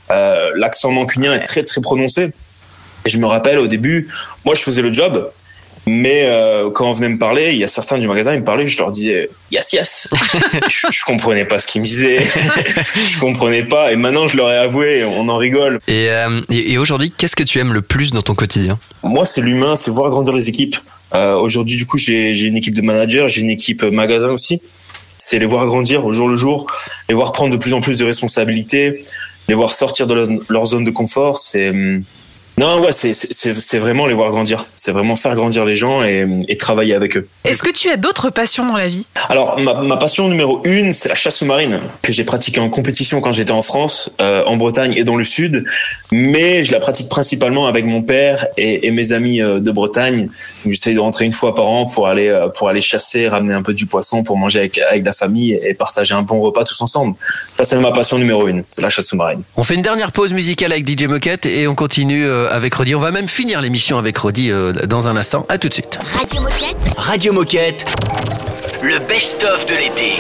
euh, 0.09 0.51
l'accent 0.55 0.89
mancunien 0.89 1.33
est 1.35 1.45
très 1.45 1.63
très 1.63 1.81
prononcé. 1.81 2.31
Et 3.05 3.09
je 3.09 3.17
me 3.17 3.25
rappelle 3.25 3.59
au 3.59 3.67
début, 3.67 4.09
moi 4.45 4.55
je 4.55 4.61
faisais 4.61 4.81
le 4.81 4.93
job, 4.93 5.29
mais 5.87 6.23
euh, 6.25 6.69
quand 6.71 6.89
on 6.89 6.93
venait 6.93 7.09
me 7.09 7.17
parler, 7.17 7.51
il 7.51 7.57
y 7.57 7.63
a 7.63 7.67
certains 7.67 7.97
du 7.97 8.07
magasin, 8.07 8.33
ils 8.33 8.39
me 8.39 8.45
parlaient, 8.45 8.65
je 8.65 8.77
leur 8.79 8.91
disais 8.91 9.29
yes 9.51 9.71
yes. 9.73 10.09
je, 10.69 10.87
je 10.91 11.03
comprenais 11.05 11.45
pas 11.45 11.59
ce 11.59 11.67
qu'ils 11.67 11.81
me 11.81 11.85
disaient, 11.85 12.19
je 13.13 13.19
comprenais 13.19 13.63
pas. 13.63 13.91
Et 13.91 13.95
maintenant 13.95 14.27
je 14.27 14.35
leur 14.37 14.51
ai 14.51 14.57
avoué, 14.57 15.03
on 15.03 15.29
en 15.29 15.37
rigole. 15.37 15.79
Et, 15.87 16.09
euh, 16.09 16.41
et, 16.49 16.73
et 16.73 16.77
aujourd'hui, 16.77 17.11
qu'est-ce 17.15 17.35
que 17.35 17.43
tu 17.43 17.59
aimes 17.59 17.73
le 17.73 17.81
plus 17.81 18.11
dans 18.11 18.21
ton 18.21 18.35
quotidien? 18.35 18.79
Moi 19.03 19.25
c'est 19.25 19.41
l'humain, 19.41 19.75
c'est 19.75 19.91
voir 19.91 20.09
grandir 20.09 20.33
les 20.33 20.49
équipes. 20.49 20.77
Euh, 21.13 21.35
Aujourd'hui 21.35 21.77
du 21.77 21.85
coup 21.85 21.97
j'ai 21.97 22.33
j'ai 22.33 22.47
une 22.47 22.57
équipe 22.57 22.73
de 22.73 22.81
managers, 22.81 23.25
j'ai 23.27 23.41
une 23.41 23.49
équipe 23.51 23.83
euh, 23.83 23.91
magasin 23.91 24.29
aussi. 24.29 24.61
C'est 25.17 25.39
les 25.39 25.45
voir 25.45 25.65
grandir 25.65 26.05
au 26.05 26.11
jour 26.11 26.27
le 26.27 26.35
jour, 26.35 26.67
les 27.09 27.15
voir 27.15 27.31
prendre 27.31 27.51
de 27.51 27.57
plus 27.57 27.73
en 27.73 27.81
plus 27.81 27.97
de 27.97 28.05
responsabilités, 28.05 29.05
les 29.47 29.53
voir 29.55 29.71
sortir 29.71 30.07
de 30.07 30.13
leur, 30.13 30.27
leur 30.49 30.65
zone 30.65 30.83
de 30.83 30.91
confort. 30.91 31.37
C'est 31.39 31.69
hum, 31.69 32.03
non 32.57 32.81
ouais 32.81 32.91
c'est 32.93 33.77
vraiment 33.77 34.05
les 34.05 34.13
voir 34.13 34.31
grandir. 34.31 34.65
C'est 34.75 34.91
vraiment 34.91 35.15
faire 35.15 35.35
grandir 35.35 35.65
les 35.65 35.75
gens 35.75 36.03
et, 36.03 36.25
et 36.47 36.57
travailler 36.57 36.93
avec 36.93 37.17
eux. 37.17 37.27
Est-ce 37.43 37.63
que 37.63 37.71
tu 37.71 37.89
as 37.89 37.97
d'autres 37.97 38.29
passions 38.29 38.65
dans 38.65 38.77
la 38.77 38.87
vie? 38.87 39.05
Alors, 39.29 39.59
ma, 39.59 39.73
ma 39.81 39.97
passion 39.97 40.29
numéro 40.29 40.61
une, 40.63 40.93
c'est 40.93 41.09
la 41.09 41.15
chasse 41.15 41.35
sous-marine 41.37 41.79
que 42.03 42.11
j'ai 42.11 42.23
pratiquée 42.23 42.59
en 42.59 42.69
compétition 42.69 43.19
quand 43.21 43.31
j'étais 43.31 43.51
en 43.51 43.61
France, 43.61 44.11
euh, 44.21 44.43
en 44.45 44.55
Bretagne 44.57 44.93
et 44.95 45.03
dans 45.03 45.15
le 45.15 45.23
Sud. 45.23 45.65
Mais 46.11 46.63
je 46.63 46.71
la 46.71 46.79
pratique 46.79 47.09
principalement 47.09 47.67
avec 47.67 47.85
mon 47.85 48.01
père 48.01 48.47
et, 48.57 48.87
et 48.87 48.91
mes 48.91 49.11
amis 49.11 49.41
euh, 49.41 49.59
de 49.59 49.71
Bretagne. 49.71 50.29
Donc, 50.63 50.73
J'essaie 50.73 50.93
de 50.93 50.99
rentrer 50.99 51.25
une 51.25 51.33
fois 51.33 51.55
par 51.55 51.67
an 51.67 51.85
pour 51.85 52.07
aller 52.07 52.27
euh, 52.27 52.47
pour 52.47 52.69
aller 52.69 52.81
chasser, 52.81 53.27
ramener 53.27 53.53
un 53.53 53.63
peu 53.63 53.73
du 53.73 53.85
poisson 53.85 54.23
pour 54.23 54.37
manger 54.37 54.59
avec 54.59 54.79
avec 54.79 55.03
la 55.03 55.13
famille 55.13 55.59
et 55.61 55.73
partager 55.73 56.13
un 56.13 56.21
bon 56.21 56.39
repas 56.41 56.63
tous 56.63 56.79
ensemble. 56.81 57.15
Ça, 57.57 57.65
c'est 57.65 57.75
ma 57.77 57.91
passion 57.91 58.17
numéro 58.17 58.47
une, 58.47 58.63
c'est 58.69 58.81
la 58.81 58.89
chasse 58.89 59.07
sous-marine. 59.07 59.41
On 59.57 59.63
fait 59.63 59.75
une 59.75 59.81
dernière 59.81 60.11
pause 60.11 60.33
musicale 60.33 60.71
avec 60.71 60.87
DJ 60.87 61.05
Moquette 61.05 61.45
et 61.45 61.67
on 61.67 61.75
continue 61.75 62.23
euh, 62.25 62.44
avec 62.49 62.73
Roddy. 62.73 62.95
On 62.95 62.99
va 62.99 63.11
même 63.11 63.27
finir 63.27 63.61
l'émission 63.61 63.97
avec 63.97 64.17
Roddy 64.17 64.51
euh, 64.51 64.73
dans 64.73 65.07
un 65.07 65.17
instant. 65.17 65.45
À 65.49 65.57
tout 65.57 65.69
de 65.69 65.73
suite. 65.73 65.99
Radio 66.13 66.41
Moquette. 66.41 66.95
Radio 66.97 67.33
Moquette, 67.33 67.85
le 68.81 68.99
best-of 68.99 69.65
de 69.65 69.75
l'été. 69.75 70.13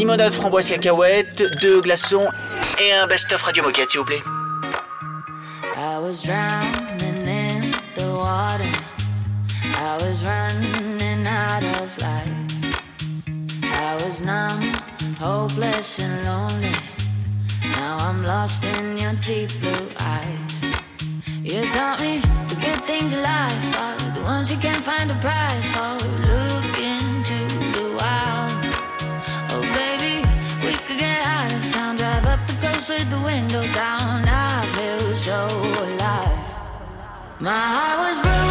limonade 0.00 0.32
framboise 0.32 0.70
cacahuète, 0.70 1.44
deux 1.60 1.82
glaçons 1.82 2.26
et 2.80 2.90
un 2.94 3.06
best-of 3.06 3.42
Radio 3.42 3.62
Moquette, 3.62 3.90
s'il 3.90 4.00
vous 4.00 4.06
plaît. 4.06 4.22
I 5.76 5.98
was 5.98 6.22
drowning 6.22 7.28
in 7.28 7.72
the 7.94 8.06
water. 8.06 8.64
I 9.62 9.98
was 10.00 10.24
running 10.24 11.26
out 11.26 11.62
of 11.82 11.94
life. 11.98 12.82
I 13.62 13.94
was 14.02 14.22
numb, 14.22 14.72
hopeless 15.18 15.98
and 15.98 16.24
lonely. 16.24 16.74
Now 17.76 17.98
I'm 17.98 18.24
lost 18.24 18.64
in 18.64 18.96
your 18.96 19.12
deep 19.20 19.50
blue 19.60 19.90
eyes. 20.00 20.64
You 21.42 21.68
taught 21.68 22.00
me 22.00 22.22
the 22.48 22.56
good 22.56 22.82
things 22.86 23.12
of 23.12 23.20
life 23.20 23.78
are 23.78 23.98
the 24.14 24.22
ones 24.22 24.50
you 24.50 24.56
can't 24.56 24.82
find 24.82 25.10
a 25.10 25.18
price 25.20 25.66
for. 25.74 25.89
the 33.10 33.20
windows 33.20 33.72
down. 33.72 34.24
I 34.28 34.66
feel 34.66 35.14
so 35.14 35.46
alive. 35.82 36.46
My 37.40 37.50
heart 37.50 37.98
was 37.98 38.20
broken. 38.20 38.49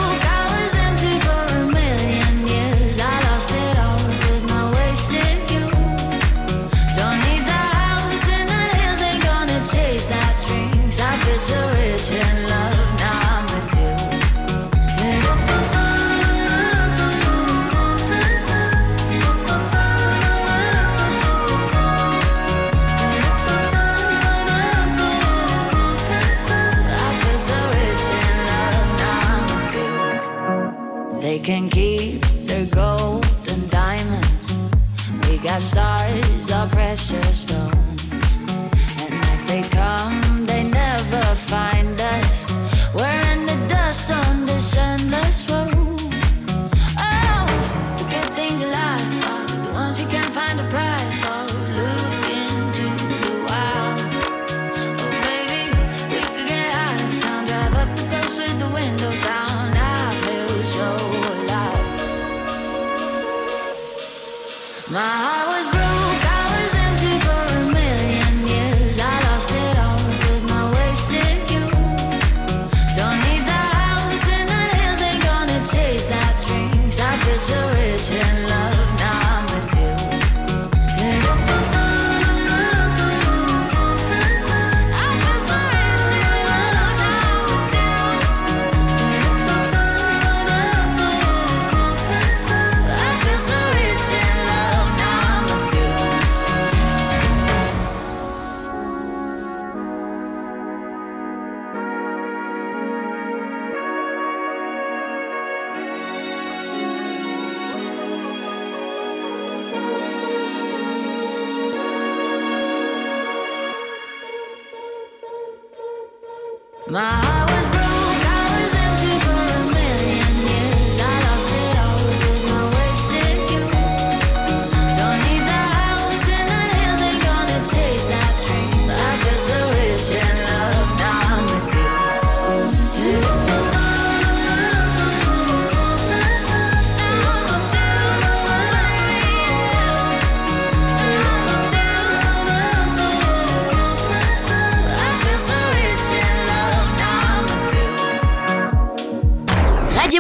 My 116.92 117.02
heart 117.02 117.39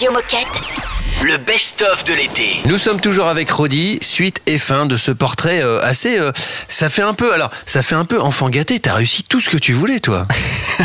Radio 0.00 0.14
Moquette. 0.14 0.48
Le 1.22 1.36
best-of 1.36 2.04
de 2.04 2.14
l'été. 2.14 2.56
Nous 2.64 2.78
sommes 2.78 3.02
toujours 3.02 3.26
avec 3.26 3.50
Rodi, 3.50 3.98
suite 4.00 4.40
et 4.46 4.56
fin 4.56 4.86
de 4.86 4.96
ce 4.96 5.10
portrait 5.10 5.60
euh, 5.62 5.78
assez. 5.82 6.18
euh, 6.18 6.32
ça 6.68 6.88
fait 6.88 7.02
un 7.02 7.12
peu. 7.12 7.34
Alors, 7.34 7.50
ça 7.66 7.82
fait 7.82 7.96
un 7.96 8.06
peu 8.06 8.18
enfant 8.18 8.48
gâté. 8.48 8.80
T'as 8.80 8.94
réussi 8.94 9.24
tout 9.24 9.40
ce 9.42 9.50
que 9.50 9.58
tu 9.58 9.74
voulais, 9.74 10.00
toi. 10.00 10.26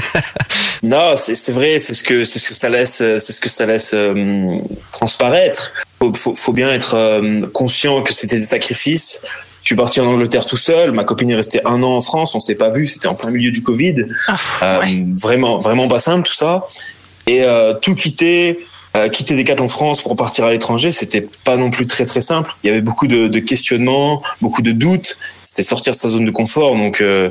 Non, 0.84 1.16
c'est 1.16 1.36
c'est 1.36 1.54
vrai, 1.54 1.80
c'est 1.80 1.94
ce 1.94 2.04
que 2.04 2.26
c'est 2.26 2.40
ce 2.40 2.50
que 2.50 2.56
ça 2.56 2.68
laisse, 2.68 3.00
euh, 3.00 3.18
c'est 3.18 3.32
ce 3.32 3.40
que 3.40 3.48
ça 3.48 3.66
laisse 3.66 3.92
euh, 3.94 4.58
transparaître. 4.92 5.72
Faut, 6.00 6.14
faut, 6.14 6.36
faut 6.36 6.52
bien 6.52 6.70
être 6.70 6.96
euh, 6.96 7.48
conscient 7.54 8.04
que 8.04 8.14
c'était 8.14 8.36
des 8.36 8.42
sacrifices. 8.46 9.22
Je 9.62 9.68
suis 9.70 9.76
parti 9.78 10.02
en 10.02 10.08
Angleterre 10.08 10.46
tout 10.46 10.58
seul. 10.58 10.92
Ma 10.92 11.06
copine 11.06 11.30
est 11.32 11.36
restée 11.36 11.62
un 11.66 11.82
an 11.84 11.94
en 11.96 12.02
France. 12.02 12.36
On 12.36 12.42
s'est 12.42 12.56
pas 12.56 12.70
vu. 12.70 12.86
C'était 12.88 13.08
en 13.08 13.16
plein 13.16 13.30
milieu 13.32 13.52
du 13.52 13.64
Covid. 13.64 14.08
Euh, 14.62 14.82
Vraiment, 15.14 15.60
vraiment 15.60 15.88
pas 15.88 16.00
simple 16.02 16.28
tout 16.28 16.36
ça. 16.36 16.68
Et 17.28 17.44
euh, 17.44 17.74
tout 17.82 17.96
quitter, 17.96 18.60
euh, 18.96 19.10
quitter 19.10 19.36
Decathlon 19.36 19.68
France 19.68 20.02
pour 20.02 20.16
partir 20.16 20.46
à 20.46 20.52
l'étranger, 20.52 20.92
c'était 20.92 21.28
pas 21.44 21.58
non 21.58 21.70
plus 21.70 21.86
très 21.86 22.06
très 22.06 22.22
simple. 22.22 22.56
Il 22.64 22.68
y 22.68 22.70
avait 22.70 22.82
beaucoup 22.82 23.08
de, 23.08 23.28
de 23.28 23.40
questionnements, 23.40 24.24
beaucoup 24.42 24.62
de 24.62 24.72
doutes. 24.72 25.18
C'était 25.44 25.64
sortir 25.64 25.94
de 25.94 25.98
sa 25.98 26.10
zone 26.10 26.26
de 26.26 26.32
confort. 26.32 26.76
Donc 26.76 27.02
euh, 27.02 27.30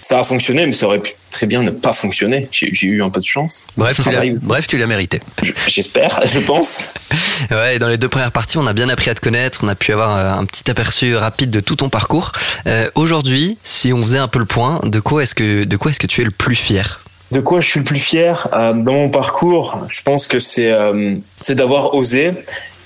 ça 0.00 0.18
a 0.18 0.24
fonctionné, 0.24 0.66
mais 0.66 0.72
ça 0.72 0.86
aurait 0.86 0.98
pu 0.98 1.12
très 1.30 1.46
bien 1.46 1.62
ne 1.62 1.70
pas 1.70 1.92
fonctionner. 1.92 2.48
J'ai 2.50 2.86
eu 2.86 3.02
un 3.02 3.10
peu 3.10 3.20
de 3.20 3.26
chance. 3.26 3.64
Bref, 3.76 4.00
tu 4.02 4.10
l'as, 4.10 4.22
bref, 4.40 4.66
tu 4.66 4.76
l'as 4.76 4.86
mérité. 4.86 5.20
J'espère, 5.68 6.20
je 6.32 6.40
pense. 6.40 6.92
Ouais, 7.50 7.78
dans 7.78 7.88
les 7.88 7.96
deux 7.96 8.08
premières 8.08 8.32
parties, 8.32 8.58
on 8.58 8.66
a 8.66 8.72
bien 8.74 8.88
appris 8.90 9.08
à 9.10 9.14
te 9.14 9.20
connaître, 9.20 9.60
on 9.62 9.68
a 9.68 9.74
pu 9.74 9.92
avoir 9.92 10.16
euh, 10.16 10.32
un 10.32 10.44
petit 10.44 10.70
aperçu 10.70 11.16
rapide 11.16 11.50
de 11.50 11.60
tout 11.60 11.76
ton 11.76 11.88
parcours. 11.88 12.32
Euh, 12.66 12.90
Aujourd'hui, 12.94 13.56
si 13.64 13.92
on 13.92 14.02
faisait 14.02 14.18
un 14.18 14.28
peu 14.28 14.38
le 14.38 14.44
point, 14.44 14.80
de 14.84 15.00
quoi 15.00 15.22
est-ce 15.22 15.34
que 15.34 15.64
de 15.64 15.76
quoi 15.76 15.90
est-ce 15.90 15.98
que 15.98 16.06
tu 16.06 16.20
es 16.20 16.24
le 16.24 16.30
plus 16.30 16.54
fier? 16.54 17.00
De 17.30 17.40
quoi 17.40 17.60
je 17.60 17.68
suis 17.68 17.78
le 17.78 17.84
plus 17.84 18.00
fier 18.00 18.48
euh, 18.52 18.72
dans 18.72 18.94
mon 18.94 19.08
parcours 19.08 19.78
Je 19.88 20.02
pense 20.02 20.26
que 20.26 20.40
c'est 20.40 20.70
euh, 20.70 21.16
d'avoir 21.48 21.94
osé. 21.94 22.32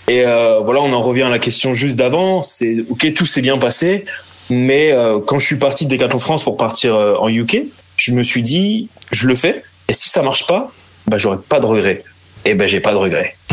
Et 0.06 0.26
euh, 0.26 0.60
voilà, 0.60 0.80
on 0.80 0.92
en 0.92 1.00
revient 1.00 1.22
à 1.22 1.30
la 1.30 1.38
question 1.38 1.72
juste 1.72 1.96
d'avant. 1.96 2.42
C'est 2.42 2.84
ok, 2.90 3.14
tout 3.14 3.24
s'est 3.24 3.40
bien 3.40 3.56
passé, 3.56 4.04
mais 4.50 4.94
quand 5.26 5.38
je 5.38 5.46
suis 5.46 5.56
parti 5.56 5.86
de 5.86 5.90
Decathlon 5.90 6.18
France 6.18 6.44
pour 6.44 6.58
partir 6.58 6.94
en 6.94 7.28
UK, 7.28 7.62
je 7.96 8.12
me 8.12 8.22
suis 8.22 8.42
dit, 8.42 8.90
je 9.12 9.26
le 9.26 9.34
fais. 9.34 9.62
Et 9.88 9.94
si 9.94 10.10
ça 10.10 10.22
marche 10.22 10.46
pas, 10.46 10.70
bah 11.06 11.16
j'aurai 11.16 11.38
pas 11.48 11.60
de 11.60 11.66
regrets. 11.66 12.04
Et 12.44 12.54
ben 12.54 12.68
j'ai 12.68 12.80
pas 12.80 12.92
de 12.92 12.98
regrets. 12.98 13.36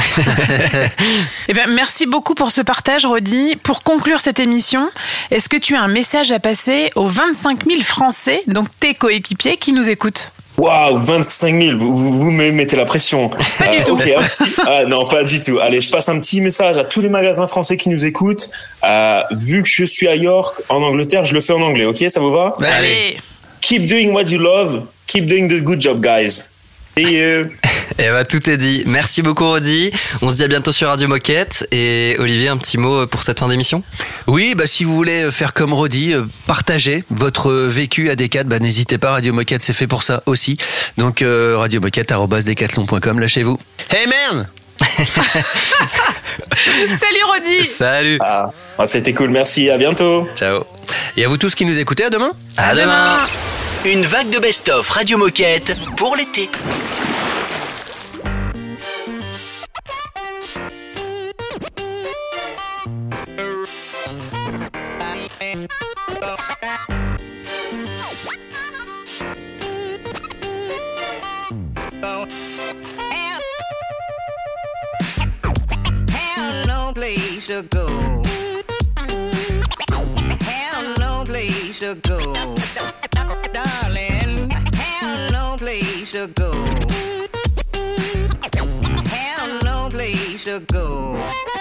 Eh 1.47 1.54
bien, 1.54 1.67
merci 1.67 2.06
beaucoup 2.06 2.34
pour 2.34 2.51
ce 2.51 2.62
partage, 2.62 3.06
Rodi. 3.06 3.58
Pour 3.58 3.84
conclure 3.84 4.19
cette 4.19 4.39
émission, 4.39 4.89
est-ce 5.32 5.49
que 5.49 5.58
tu 5.58 5.75
as 5.75 5.82
un 5.82 5.89
message 5.89 6.32
à 6.32 6.39
passer 6.39 6.89
aux 6.95 7.08
25 7.08 7.65
000 7.65 7.82
Français, 7.82 8.41
donc 8.47 8.67
tes 8.80 8.93
coéquipiers, 8.93 9.58
qui 9.58 9.73
nous 9.73 9.89
écoutent? 9.89 10.32
Waouh, 10.62 10.97
25 11.00 11.60
000, 11.60 11.78
vous, 11.80 11.97
vous, 11.97 12.19
vous 12.19 12.32
me 12.32 12.52
mettez 12.52 12.76
la 12.76 12.86
pression. 12.86 13.30
Pas 13.58 13.67
du 13.69 13.84
tout. 13.84 13.95
un 13.95 13.97
petit- 14.24 14.54
ah, 14.67 14.86
non, 14.86 15.08
pas 15.08 15.24
du 15.24 15.41
tout. 15.41 15.60
Allez, 15.60 15.82
je 15.82 15.89
passe 15.89 16.08
un 16.08 16.19
petit 16.19 16.39
message 16.39 16.78
à 16.78 16.84
tous 16.84 17.02
les 17.02 17.10
magasins 17.10 17.47
français 17.47 17.78
qui 17.78 17.89
nous 17.89 18.06
écoutent. 18.06 18.50
Euh, 18.84 19.24
vu 19.32 19.63
que 19.63 19.69
je 19.69 19.86
suis 19.86 20.08
à 20.08 20.15
York, 20.15 20.62
en 20.69 20.84
Angleterre, 20.84 21.26
je 21.26 21.34
le 21.34 21.41
fais 21.41 21.54
en 21.54 21.62
anglais, 21.62 21.86
ok 21.86 21.97
Ça 22.10 22.19
vous 22.19 22.32
va? 22.32 22.56
Allez. 22.62 23.17
Keep 23.62 23.88
doing 23.88 24.12
what 24.12 24.24
you 24.26 24.38
love. 24.38 24.84
Keep 25.08 25.26
doing 25.26 25.47
the 25.47 25.62
good 25.63 25.82
job, 25.82 26.00
guys. 26.00 26.47
See 26.97 27.04
you. 27.17 27.49
Eh 27.99 28.10
bah, 28.10 28.23
tout 28.25 28.49
est 28.49 28.58
dit. 28.58 28.84
Merci 28.86 29.21
beaucoup, 29.21 29.45
Rodi. 29.45 29.91
On 30.21 30.30
se 30.30 30.36
dit 30.36 30.43
à 30.43 30.47
bientôt 30.47 30.71
sur 30.71 30.88
Radio 30.88 31.08
Moquette. 31.08 31.67
Et 31.71 32.15
Olivier, 32.19 32.47
un 32.49 32.58
petit 32.58 32.77
mot 32.77 33.06
pour 33.08 33.23
cette 33.23 33.39
fin 33.39 33.47
d'émission? 33.47 33.84
Oui, 34.27 34.56
bah, 34.56 34.67
si 34.67 34.84
vous 34.84 34.95
voulez 34.95 35.30
faire 35.32 35.54
comme 35.54 35.73
Rodi, 35.73 36.13
euh, 36.13 36.23
partager 36.47 37.04
votre 37.10 37.51
vécu 37.51 38.10
à 38.10 38.15
Decat, 38.15 38.43
bah, 38.43 38.60
n'hésitez 38.60 38.97
pas. 38.97 39.12
Radio 39.12 39.34
Moquette, 39.34 39.62
c'est 39.62 39.73
fait 39.73 39.88
pour 39.88 40.04
ça 40.04 40.23
aussi. 40.25 40.58
Donc, 40.97 41.21
euh, 41.21 41.56
radiomoquette.com, 41.58 43.19
lâchez-vous. 43.19 43.60
Hey 43.89 44.08
man 44.08 44.47
Salut, 46.49 47.23
Rodi 47.27 47.65
Salut 47.65 48.17
ah, 48.21 48.49
ah, 48.80 48.86
C'était 48.88 49.13
cool, 49.13 49.30
merci, 49.30 49.69
à 49.69 49.77
bientôt. 49.77 50.27
Ciao. 50.36 50.63
Et 51.17 51.25
à 51.25 51.27
vous 51.27 51.38
tous 51.38 51.54
qui 51.54 51.65
nous 51.65 51.77
écoutez, 51.77 52.06
à 52.06 52.10
demain. 52.10 52.32
À 52.58 52.73
demain. 52.73 53.19
Une 53.84 54.04
vague 54.04 54.30
de 54.30 54.38
best-of 54.38 54.89
Radio 54.89 55.17
Moquette 55.17 55.76
pour 55.98 56.15
l'été. 56.15 56.50
Darling, 82.73 84.49
have 84.49 85.31
no 85.31 85.57
place 85.57 86.12
to 86.12 86.27
go. 86.27 86.53
Have 88.53 89.63
no 89.63 89.89
place 89.89 90.45
to 90.45 90.60
go. 90.62 91.61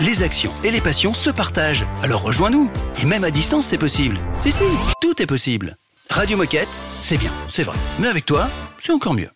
Les 0.00 0.22
actions 0.22 0.52
et 0.62 0.70
les 0.70 0.80
passions 0.80 1.12
se 1.12 1.28
partagent. 1.28 1.84
Alors 2.04 2.22
rejoins-nous. 2.22 2.70
Et 3.02 3.04
même 3.04 3.24
à 3.24 3.32
distance, 3.32 3.66
c'est 3.66 3.78
possible. 3.78 4.16
Si, 4.38 4.52
si, 4.52 4.62
tout 5.00 5.20
est 5.20 5.26
possible. 5.26 5.76
Radio 6.08 6.36
Moquette, 6.36 6.68
c'est 7.00 7.18
bien, 7.18 7.32
c'est 7.50 7.64
vrai. 7.64 7.76
Mais 7.98 8.06
avec 8.06 8.24
toi, 8.24 8.46
c'est 8.78 8.92
encore 8.92 9.14
mieux. 9.14 9.30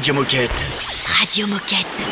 Radio 0.00 0.14
Moquette. 0.14 0.64
Radio 1.18 1.46
Moquette. 1.46 2.04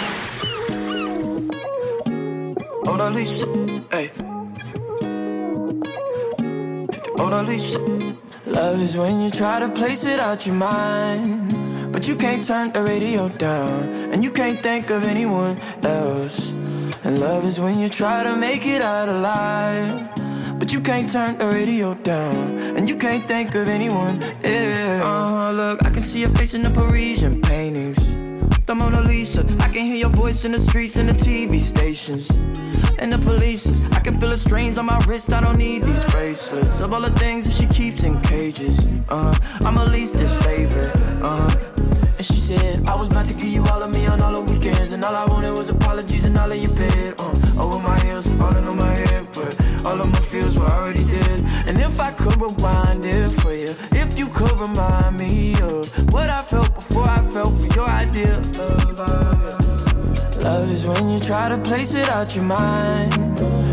Mona 2.85 3.09
Lisa, 3.09 3.47
hey. 3.91 4.11
Mona 7.17 7.43
Lisa. 7.45 7.79
Love 8.45 8.83
is 8.83 8.95
when 8.99 9.23
you 9.23 9.31
try 9.31 9.61
to 9.61 9.71
place 9.71 10.05
it 10.05 10.21
out 10.21 10.45
your 10.45 10.57
mind, 10.57 11.91
but 11.91 12.07
you 12.07 12.15
can't 12.15 12.47
turn 12.47 12.71
the 12.73 12.83
radio 12.83 13.31
down, 13.31 14.13
and 14.13 14.23
you 14.23 14.33
can't 14.33 14.59
think 14.59 14.91
of 14.91 15.03
anyone 15.03 15.59
else. 15.83 16.51
And 17.05 17.19
love 17.19 17.47
is 17.47 17.59
when 17.59 17.79
you 17.79 17.89
try 17.89 18.23
to 18.23 18.37
make 18.37 18.67
it 18.67 18.83
out 18.83 19.09
alive. 19.09 20.18
But 20.69 20.75
you 20.75 20.81
can't 20.83 21.09
turn 21.09 21.39
the 21.39 21.47
radio 21.47 21.95
down, 21.95 22.59
and 22.77 22.87
you 22.87 22.97
can't 22.99 23.25
think 23.25 23.55
of 23.55 23.69
anyone 23.69 24.23
else. 24.23 25.03
Uh 25.03 25.29
huh, 25.29 25.51
look, 25.53 25.83
I 25.87 25.89
can 25.89 26.03
see 26.03 26.21
your 26.21 26.29
face 26.29 26.53
in 26.53 26.63
the 26.63 26.69
Parisian 26.69 27.41
paintings. 27.41 27.97
The 28.67 28.75
Mona 28.75 29.01
Lisa, 29.01 29.47
I 29.61 29.69
can 29.69 29.87
hear 29.87 29.95
your 29.95 30.11
voice 30.11 30.45
in 30.45 30.53
the 30.53 30.59
streets 30.59 30.97
and 30.97 31.09
the 31.09 31.15
TV 31.15 31.59
stations. 31.59 32.29
And 32.99 33.11
the 33.11 33.19
police, 33.19 33.67
I 33.93 34.01
can 34.01 34.21
feel 34.21 34.29
the 34.29 34.37
strains 34.37 34.77
on 34.77 34.85
my 34.85 34.99
wrist. 35.07 35.33
I 35.33 35.41
don't 35.41 35.57
need 35.57 35.87
these 35.87 36.05
bracelets. 36.05 36.81
Of 36.81 36.93
all 36.93 37.01
the 37.01 37.19
things 37.19 37.47
that 37.47 37.55
she 37.55 37.67
keeps 37.69 38.05
in 38.05 38.21
cages, 38.21 38.87
uh, 39.09 39.35
I'm 39.61 39.75
her 39.77 39.87
leastest 39.87 40.37
favorite. 40.45 40.95
Uh, 41.23 41.49
and 42.19 42.27
she 42.27 42.35
said, 42.35 42.85
I 42.89 42.97
was 42.97 43.09
about 43.11 43.29
to 43.29 43.35
give 43.35 43.49
you 43.49 43.63
all 43.67 43.81
of 43.81 43.95
me 43.95 44.09
on 44.09 44.21
all 44.21 44.33
the 44.33 44.53
weekends. 44.53 44.91
And 44.91 45.05
all 45.05 45.15
I 45.15 45.25
wanted 45.27 45.57
was 45.57 45.71
apologies 45.71 46.25
and 46.25 46.37
all 46.37 46.51
of 46.51 46.59
your 46.59 46.75
bed. 46.75 47.15
Uh, 47.21 47.63
over 47.63 47.79
my 47.79 47.97
heels, 48.01 48.27
falling 48.35 48.67
on 48.67 48.77
my 48.77 48.93
head. 48.99 49.29
But 49.33 49.55
all 49.87 50.01
of 50.01 50.09
my 50.11 50.19
feels 50.19 50.59
were 50.59 50.67
already 50.67 51.05
dead. 51.05 51.45
And 51.69 51.79
if 51.79 52.01
I 52.01 52.11
could 52.11 52.41
rewind 52.41 53.05
it 53.05 53.31
for 53.31 53.55
you, 53.55 53.71
if 53.93 54.19
you 54.19 54.27
could 54.27 54.53
remind 54.59 55.17
me 55.17 55.55
of 55.63 55.87
what 56.13 56.29
I 56.29 56.43
felt 56.43 56.75
before 56.75 57.05
I 57.05 57.23
felt 57.23 57.53
for 57.61 57.69
your 57.77 57.89
idea 57.89 58.37
of 58.37 58.99
love. 58.99 60.39
Love 60.43 60.71
is 60.73 60.87
when 60.89 61.11
you 61.11 61.21
try 61.21 61.49
to 61.49 61.59
place 61.59 61.95
it 61.95 62.09
out 62.09 62.35
your 62.35 62.45
mind, 62.45 63.13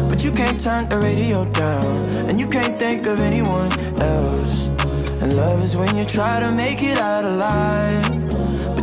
but 0.09 0.23
you 0.23 0.31
can't 0.31 0.59
turn 0.59 0.87
the 0.89 0.99
radio 0.99 1.45
down, 1.45 1.95
and 2.27 2.39
you 2.39 2.47
can't 2.47 2.77
think 2.77 3.07
of 3.07 3.19
anyone 3.19 3.71
else. 3.99 4.67
And 5.21 5.35
love 5.35 5.63
is 5.63 5.75
when 5.75 5.95
you 5.95 6.05
try 6.05 6.39
to 6.39 6.51
make 6.51 6.83
it 6.83 6.97
out 6.97 7.23
alive. 7.23 8.14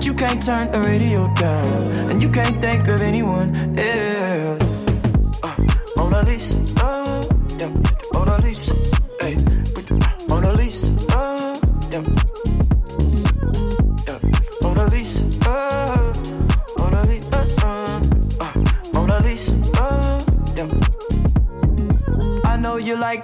But 0.03 0.09
you 0.09 0.15
can't 0.15 0.43
turn 0.43 0.73
the 0.73 0.81
radio 0.81 1.33
down. 1.35 2.11
And 2.11 2.21
you 2.21 2.29
can't 2.29 2.61
think 2.61 2.89
of 2.89 3.01
anyone 3.01 3.55
else. 3.79 4.61
Uh, 5.45 5.57
Mona 5.97 6.25
Lisa, 6.25 6.59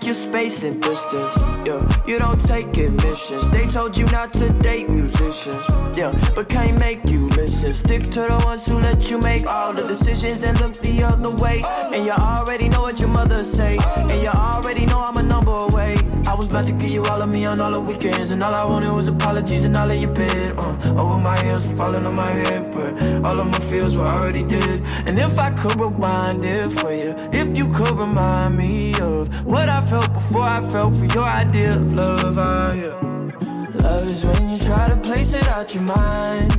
your 0.08 0.14
space 0.14 0.64
and 0.64 0.80
distance. 0.80 1.36
Yeah, 1.66 1.86
you 2.06 2.18
don't 2.18 2.40
take 2.40 2.74
admissions. 2.78 3.46
They 3.50 3.66
told 3.66 3.94
you 3.94 4.06
not 4.06 4.32
to 4.40 4.48
date 4.62 4.88
musicians. 4.88 5.66
Yeah, 5.94 6.12
but 6.34 6.48
can't 6.48 6.78
make 6.78 7.06
you 7.10 7.28
listen. 7.28 7.74
Stick 7.74 8.04
to 8.12 8.20
the 8.20 8.40
ones 8.42 8.64
who 8.64 8.78
let 8.78 9.10
you 9.10 9.18
make 9.18 9.46
all 9.46 9.74
the 9.74 9.86
decisions 9.86 10.44
and 10.44 10.58
look 10.62 10.72
the 10.80 11.02
other 11.02 11.30
way. 11.44 11.62
And 11.92 12.06
you 12.06 12.12
already 12.12 12.70
know 12.70 12.80
what 12.80 12.98
your 13.00 13.10
mother 13.10 13.44
say. 13.44 13.76
And 13.96 14.22
you 14.22 14.28
already 14.28 14.86
know 14.86 14.98
I'm 14.98 15.18
a 15.18 15.22
number 15.22 15.52
away. 15.52 15.96
Was 16.38 16.46
about 16.46 16.68
to 16.68 16.72
give 16.72 16.90
you 16.90 17.04
all 17.06 17.20
of 17.20 17.28
me 17.28 17.46
on 17.46 17.60
all 17.60 17.72
the 17.72 17.80
weekends, 17.80 18.30
and 18.30 18.40
all 18.44 18.54
I 18.54 18.64
wanted 18.64 18.92
was 18.92 19.08
apologies 19.08 19.64
and 19.64 19.76
all 19.76 19.90
of 19.90 19.98
your 20.00 20.14
bed. 20.14 20.54
Uh, 20.56 21.00
over 21.02 21.18
my 21.18 21.36
and 21.36 21.76
falling 21.76 22.06
on 22.06 22.14
my 22.14 22.30
head, 22.30 22.72
but 22.72 22.92
all 23.26 23.40
of 23.40 23.46
my 23.48 23.58
feels 23.58 23.96
were 23.96 24.06
already 24.06 24.44
dead. 24.44 24.82
And 25.04 25.18
if 25.18 25.36
I 25.36 25.50
could 25.50 25.74
rewind 25.80 26.44
it 26.44 26.70
for 26.70 26.92
you, 26.92 27.12
if 27.32 27.58
you 27.58 27.66
could 27.72 27.90
remind 27.90 28.56
me 28.56 28.94
of 29.00 29.44
what 29.44 29.68
I 29.68 29.80
felt 29.80 30.12
before 30.12 30.42
I 30.42 30.60
felt 30.60 30.94
for 30.94 31.06
your 31.06 31.24
idea 31.24 31.74
of 31.74 31.92
love, 31.92 32.38
I, 32.38 32.74
yeah. 32.74 33.82
Love 33.82 34.04
is 34.04 34.24
when 34.24 34.50
you 34.50 34.58
try 34.58 34.88
to 34.88 34.96
place 34.96 35.34
it 35.34 35.48
out 35.48 35.74
your 35.74 35.82
mind, 35.82 36.54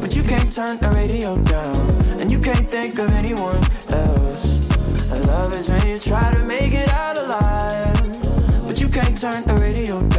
but 0.00 0.14
you 0.14 0.22
can't 0.22 0.50
turn 0.54 0.78
the 0.78 0.90
radio 0.90 1.36
down, 1.42 1.76
and 2.20 2.30
you 2.30 2.38
can't 2.38 2.70
think 2.70 3.00
of 3.00 3.10
anyone 3.10 3.62
else. 3.90 4.70
And 5.10 5.26
love 5.26 5.56
is 5.56 5.68
when 5.68 5.84
you 5.88 5.98
try 5.98 6.32
to 6.32 6.44
make 6.44 6.72
it 6.72 6.88
out 6.92 7.18
alive, 7.18 7.57
turn 9.18 9.42
the 9.46 9.54
radio 9.54 10.00
down, 10.10 10.17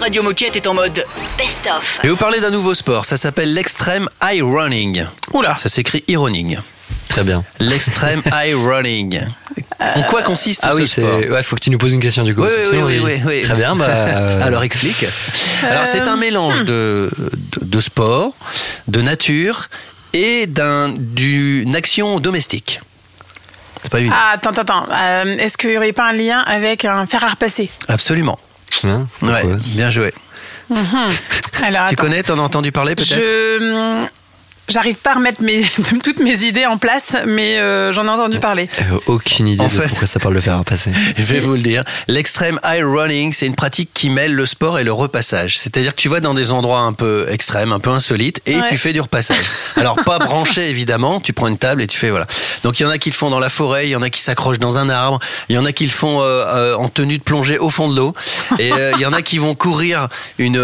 Radio 0.00 0.22
Moquette 0.22 0.56
est 0.56 0.66
en 0.66 0.72
mode 0.74 1.04
Best-of. 1.36 1.98
Je 1.98 2.02
vais 2.02 2.08
vous 2.08 2.16
parler 2.16 2.40
d'un 2.40 2.50
nouveau 2.50 2.72
sport. 2.72 3.04
Ça 3.04 3.18
s'appelle 3.18 3.52
l'extreme 3.52 4.08
high 4.22 4.42
running. 4.42 5.04
Oula, 5.32 5.56
ça 5.56 5.68
s'écrit 5.68 6.02
ironing. 6.08 6.56
Très 7.08 7.22
bien. 7.22 7.44
L'extreme 7.60 8.22
high 8.32 8.54
running. 8.54 9.20
En 9.78 10.02
quoi 10.04 10.22
consiste 10.22 10.60
Ah 10.64 10.70
ce 10.70 10.76
oui, 10.76 10.88
sport 10.88 11.18
Ouais, 11.30 11.42
faut 11.42 11.54
que 11.56 11.60
tu 11.60 11.70
nous 11.70 11.76
poses 11.78 11.92
une 11.92 12.00
question 12.00 12.24
du 12.24 12.34
coup. 12.34 12.40
Oui, 12.42 12.48
oui, 12.50 12.66
Sinon, 12.70 12.86
oui, 12.86 12.94
il- 12.96 13.02
oui, 13.04 13.20
oui. 13.26 13.40
Très 13.42 13.54
bien, 13.54 13.76
bah. 13.76 13.84
euh, 13.86 14.42
Alors 14.46 14.62
explique. 14.62 15.04
Alors 15.62 15.86
c'est 15.86 16.00
un 16.08 16.16
mélange 16.16 16.64
de, 16.64 17.10
de, 17.60 17.64
de 17.66 17.80
sport, 17.80 18.32
de 18.88 19.02
nature 19.02 19.68
et 20.14 20.46
d'un- 20.46 20.94
d'une 20.96 21.76
action 21.76 22.20
domestique. 22.20 22.80
C'est 23.82 23.90
pas 23.92 24.00
évident. 24.00 24.14
Ah, 24.18 24.32
attends, 24.34 24.50
attends, 24.50 24.62
attends. 24.62 24.86
Euh, 24.92 25.36
Est-ce 25.38 25.58
qu'il 25.58 25.70
n'y 25.70 25.76
aurait 25.76 25.92
pas 25.92 26.08
un 26.08 26.12
lien 26.14 26.38
avec 26.40 26.86
un 26.86 27.04
fer 27.06 27.22
à 27.22 27.28
repasser? 27.28 27.68
Absolument. 27.88 28.38
Hein, 28.82 29.06
ouais, 29.22 29.44
bien 29.66 29.90
joué. 29.90 30.12
Mhm. 30.68 30.78
Alors, 31.62 31.86
Tu 31.88 31.94
attends. 31.94 32.02
connais, 32.02 32.22
t'en 32.22 32.38
as 32.38 32.42
entendu 32.42 32.72
parler 32.72 32.94
peut-être? 32.94 33.14
Je. 33.14 34.04
J'arrive 34.68 34.94
pas 34.96 35.10
à 35.10 35.14
remettre 35.16 35.42
mes, 35.42 35.62
toutes 36.02 36.20
mes 36.20 36.42
idées 36.44 36.64
en 36.64 36.78
place, 36.78 37.16
mais 37.26 37.58
euh, 37.58 37.92
j'en 37.92 38.06
ai 38.06 38.10
entendu 38.10 38.38
parler. 38.38 38.68
euh, 38.90 38.98
aucune 39.06 39.46
idée 39.46 39.60
En 39.62 39.66
de 39.66 39.70
fait- 39.72 39.88
pourquoi 39.88 40.06
ça 40.06 40.18
parle 40.18 40.34
de 40.36 40.40
faire 40.40 40.64
passer. 40.64 40.90
Je 41.18 41.22
vais 41.22 41.38
vous 41.38 41.52
le 41.52 41.60
dire. 41.60 41.84
L'extreme 42.08 42.58
high 42.64 42.82
running, 42.82 43.30
c'est 43.32 43.46
une 43.46 43.54
pratique 43.56 43.90
qui 43.92 44.08
mêle 44.08 44.32
le 44.34 44.46
sport 44.46 44.78
et 44.78 44.84
le 44.84 44.92
repassage. 44.92 45.58
C'est-à-dire 45.58 45.94
que 45.94 46.00
tu 46.00 46.08
vas 46.08 46.20
dans 46.20 46.32
des 46.32 46.50
endroits 46.50 46.80
un 46.80 46.94
peu 46.94 47.26
extrêmes, 47.30 47.72
un 47.72 47.78
peu 47.78 47.90
insolites, 47.90 48.40
et 48.46 48.56
Ouais. 48.56 48.68
tu 48.70 48.78
fais 48.78 48.94
du 48.94 49.02
repassage. 49.02 49.36
Alors 49.76 49.96
pas 50.04 50.18
branché 50.18 50.70
évidemment, 50.70 51.20
tu 51.20 51.34
prends 51.34 51.48
une 51.48 51.58
table 51.58 51.82
et 51.82 51.86
tu 51.86 51.98
fais 51.98 52.08
voilà. 52.08 52.26
Donc 52.62 52.80
il 52.80 52.84
y 52.84 52.86
en 52.86 52.90
a 52.90 52.96
qui 52.96 53.10
le 53.10 53.14
font 53.16 53.28
dans 53.28 53.40
la 53.40 53.50
forêt, 53.50 53.86
il 53.86 53.90
y 53.90 53.96
en 53.96 54.02
a 54.02 54.08
qui 54.08 54.20
s'accrochent 54.22 54.58
dans 54.60 54.78
un 54.78 54.88
arbre, 54.88 55.18
il 55.50 55.56
y 55.56 55.58
en 55.58 55.66
a 55.66 55.72
qui 55.72 55.84
le 55.84 55.90
font 55.90 56.20
euh, 56.22 56.24
euh, 56.24 56.74
en 56.76 56.88
tenue 56.88 57.18
de 57.18 57.22
plongée 57.22 57.58
au 57.58 57.68
fond 57.68 57.90
de 57.90 57.96
l'eau, 57.96 58.14
et 58.58 58.72
euh, 58.72 58.92
il 58.94 59.00
y 59.02 59.06
en 59.06 59.12
a 59.12 59.20
qui 59.20 59.36
vont 59.36 59.54
courir 59.54 60.08
une, 60.38 60.56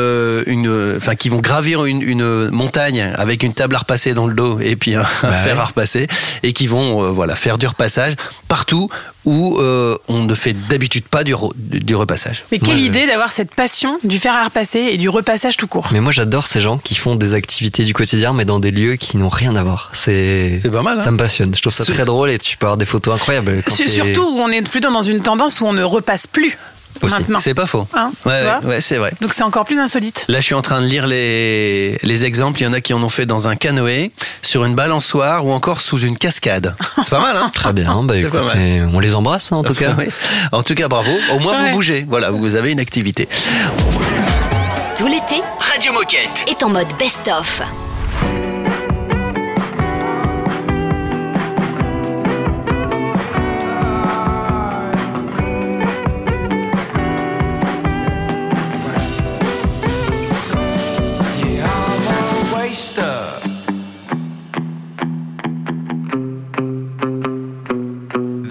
une, 0.47 0.95
enfin 0.97 1.17
qui 1.17 1.29
vont 1.29 1.41
gravir 1.41 1.85
une, 1.85 2.01
une 2.01 2.49
montagne 2.49 3.13
avec 3.17 3.43
une 3.43 3.53
table 3.53 3.75
à 3.77 3.81
repasser 3.81 3.90
dans 4.15 4.27
le 4.27 4.35
dos 4.35 4.59
et 4.61 4.77
puis 4.77 4.95
un, 4.95 5.01
un 5.01 5.05
Bah 5.23 5.33
fer 5.45 5.55
ouais. 5.57 5.61
à 5.63 5.65
repasser, 5.67 6.07
et 6.43 6.53
qui 6.53 6.67
vont 6.67 7.03
euh, 7.05 7.09
voilà 7.11 7.35
faire 7.37 7.59
du 7.59 7.67
repassage 7.67 8.15
partout 8.49 8.89
où 9.27 9.59
euh, 9.59 9.99
on 10.09 10.25
ne 10.25 10.35
fait 10.35 10.55
d'habitude 10.55 11.05
pas 11.05 11.25
du, 11.25 11.35
re- 11.35 11.53
du 11.57 11.81
du 11.81 11.95
repassage. 11.95 12.45
Mais 12.53 12.59
quelle 12.59 12.69
Moi, 12.75 12.79
je- 12.79 12.85
idée 12.85 13.07
d'avoir 13.07 13.33
cette 13.33 13.55
passion 13.55 13.99
du 14.05 14.19
fer 14.19 14.35
à 14.35 14.45
repasser 14.45 14.79
et 14.93 14.97
du 14.97 15.09
repassage 15.09 15.57
tout 15.57 15.67
court. 15.67 15.89
Mais 15.93 16.01
moi 16.01 16.13
j'adore 16.13 16.47
ces 16.47 16.61
gens 16.61 16.79
qui 16.79 16.95
font 16.95 17.17
des 17.17 17.35
activités 17.35 17.85
du 17.85 17.93
quotidien 17.95 18.33
mais 18.33 18.45
dans 18.45 18.61
des 18.61 18.71
lieux 18.71 18.97
qui 18.97 19.17
n'ont 19.19 19.29
rien 19.29 19.57
à 19.57 19.63
voir. 19.63 19.91
C'est 19.93 20.59
C'est 20.63 20.71
pas 20.71 20.83
mal. 20.83 20.99
hein 20.99 21.01
ça 21.01 21.11
me 21.11 21.19
passionne. 21.19 21.55
Je 21.55 21.61
trouve 21.61 21.73
ça 21.73 21.85
très 21.85 22.05
drôle 22.05 22.31
et 22.31 22.39
tu 22.39 22.57
peux 22.57 22.67
avoir 22.67 22.77
des 22.79 22.87
photos 22.87 23.15
incroyables. 23.15 23.63
Quand 23.65 23.75
Surtout 23.75 24.23
où 24.23 24.39
on 24.41 24.49
est 24.49 24.63
plutôt 24.63 24.91
dans 24.91 25.03
une 25.03 25.21
tendance 25.21 25.61
où 25.61 25.67
on 25.67 25.73
ne 25.73 25.83
repasse 25.83 26.27
plus 26.27 26.57
Aussi. 27.03 27.17
C'est 27.39 27.55
pas 27.55 27.67
faux. 27.67 27.87
Hein, 27.95 28.11
ouais, 28.27 28.43
vois 28.43 28.59
ouais, 28.61 28.67
ouais, 28.67 28.81
c'est 28.81 28.97
vrai. 28.99 29.13
Donc 29.21 29.33
c'est 29.33 29.43
encore 29.43 29.65
plus 29.65 29.79
insolite. 29.79 30.25
Là, 30.29 30.41
je 30.41 30.45
suis 30.45 30.55
en 30.55 30.63
train 30.63 30.81
de 30.81 30.87
lire 30.87 31.07
les, 31.07 31.97
les 32.03 32.25
exemples. 32.25 32.61
Il 32.61 32.65
y 32.65 32.67
en 32.67 32.73
a 32.73 32.81
qui 32.81 32.93
en 32.95 33.03
ont 33.03 33.09
fait 33.09 33.27
dans 33.27 33.49
un 33.49 33.57
canoë, 33.57 34.11
sur 34.43 34.65
une 34.65 34.75
balançoire 34.75 35.45
ou 35.47 35.53
encore 35.53 35.81
sous 35.81 35.99
une 36.01 36.17
cascade. 36.19 36.75
C'est 36.97 37.11
pas 37.11 37.21
mal, 37.21 37.37
hein? 37.37 37.51
Très 37.53 37.73
bien, 37.73 38.03
bah 38.03 38.17
écoute, 38.17 38.41
on 38.93 39.01
les 39.01 39.15
embrasse 39.15 39.53
hein, 39.53 39.57
en 39.57 39.65
tout 39.65 39.75
cas. 39.75 39.95
Oui. 39.99 40.07
En 40.53 40.63
tout 40.63 40.75
cas, 40.75 40.89
bravo. 40.89 41.11
Au 41.35 41.39
moins, 41.41 41.53
Ouais. 41.53 41.69
vous 41.71 41.77
bougez. 41.77 42.05
Voilà, 42.09 42.31
vous 42.31 42.55
avez 42.55 42.71
une 42.73 42.81
activité. 42.81 43.29
Tout 44.97 45.07
l'été 45.07 45.43
Radio 45.73 45.93
Moquette. 45.93 46.45
est 46.47 46.63
en 46.63 46.69
mode 46.69 46.87
Best-of. 46.99 47.63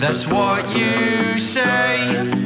That's 0.09 0.25
what 0.25 0.75
you 0.75 1.37
say. 1.37 2.38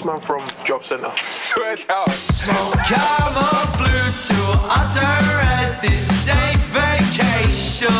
Bossman 0.00 0.20
from 0.22 0.40
Job 0.64 0.84
Centre. 0.84 1.12
Swear 1.20 1.76
down. 1.76 2.08
Smoke 2.08 2.74
camera 2.86 3.76
blue 3.76 4.10
to 4.26 4.34
utter 4.68 5.00
at 5.00 5.80
this 5.82 6.06
safe 6.24 6.60
vacation. 6.72 7.90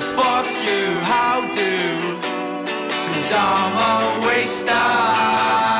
Well, 0.00 0.16
fuck 0.16 0.46
you, 0.64 0.98
how 1.00 1.40
do? 1.52 2.20
Cause 3.12 3.32
I'm 3.34 3.76
a 3.76 4.26
waster. 4.26 5.79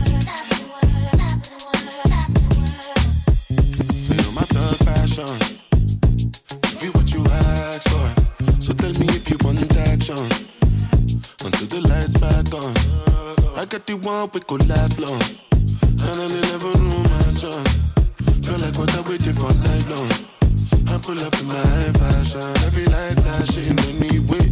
One 14.03 14.31
we 14.33 14.39
could 14.39 14.67
last 14.67 14.99
long. 14.99 15.21
And 15.51 16.21
I 16.21 16.27
never 16.27 16.75
knew 16.79 17.03
mansion. 17.03 17.63
Feel 18.41 18.57
like 18.57 18.75
what 18.75 18.89
I 18.97 19.01
waited 19.01 19.35
for 19.37 19.53
night 19.53 19.87
long. 19.89 20.09
I 20.87 20.97
pull 20.97 21.19
up 21.19 21.37
in 21.39 21.45
my 21.45 21.91
fashion. 21.99 22.41
Every 22.65 22.85
light 22.85 23.19
flashing 23.19 23.77
anyway. 23.77 24.49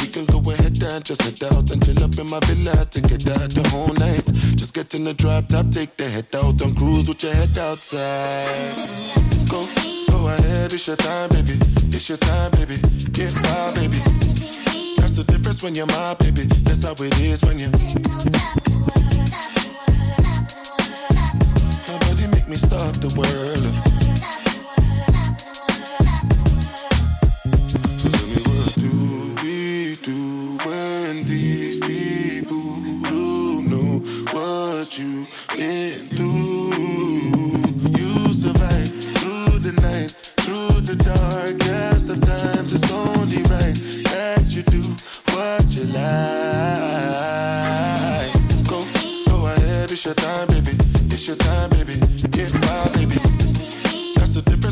We 0.00 0.08
can 0.08 0.24
go 0.26 0.38
ahead 0.50 0.82
and 0.82 1.04
just 1.04 1.22
head 1.22 1.52
out 1.52 1.70
and 1.70 1.84
chill 1.84 2.02
up 2.02 2.18
in 2.18 2.28
my 2.28 2.40
villa 2.40 2.86
to 2.86 3.00
get 3.00 3.28
out 3.28 3.50
the 3.50 3.68
whole 3.68 3.94
night. 3.94 4.24
Just 4.56 4.74
get 4.74 4.92
in 4.94 5.04
the 5.04 5.14
drop 5.14 5.46
top, 5.46 5.70
take 5.70 5.96
the 5.96 6.08
head 6.08 6.26
out 6.34 6.60
and 6.60 6.76
cruise 6.76 7.08
with 7.08 7.22
your 7.22 7.34
head 7.34 7.56
outside. 7.56 8.74
Go, 9.48 9.64
go 10.10 10.26
ahead, 10.26 10.72
it's 10.72 10.88
your 10.88 10.96
time, 10.96 11.28
baby. 11.28 11.56
It's 11.94 12.08
your 12.08 12.18
time, 12.18 12.50
baby. 12.52 12.78
Get 13.12 13.32
my 13.34 13.72
baby. 13.74 13.98
That's 14.96 15.14
the 15.16 15.24
difference 15.24 15.62
when 15.62 15.76
you're 15.76 15.86
my 15.86 16.14
baby. 16.14 16.42
That's 16.66 16.82
how 16.82 16.96
it 16.98 17.20
is 17.20 17.44
when 17.44 17.60
you. 17.60 17.70
Me 22.48 22.56
stop 22.56 22.94
the 22.96 23.08
world. 23.14 23.97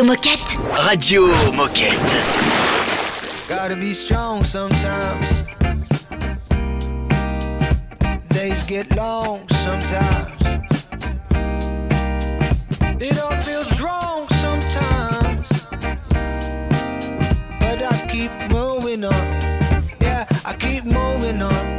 Radio 0.00 0.14
Moquette. 0.14 0.56
Radio 0.88 1.26
Moquette. 1.52 3.46
Gotta 3.46 3.76
be 3.76 3.92
strong 3.92 4.44
sometimes. 4.44 5.44
Days 8.30 8.62
get 8.62 8.96
long 8.96 9.46
sometimes. 9.62 10.42
It 12.98 13.18
all 13.18 13.38
feels 13.42 13.78
wrong 13.78 14.26
sometimes. 14.40 15.48
But 17.60 17.82
I 17.82 18.06
keep 18.08 18.32
moving 18.50 19.04
on. 19.04 19.26
Yeah, 20.00 20.24
I 20.46 20.54
keep 20.58 20.84
moving 20.84 21.42
on. 21.42 21.78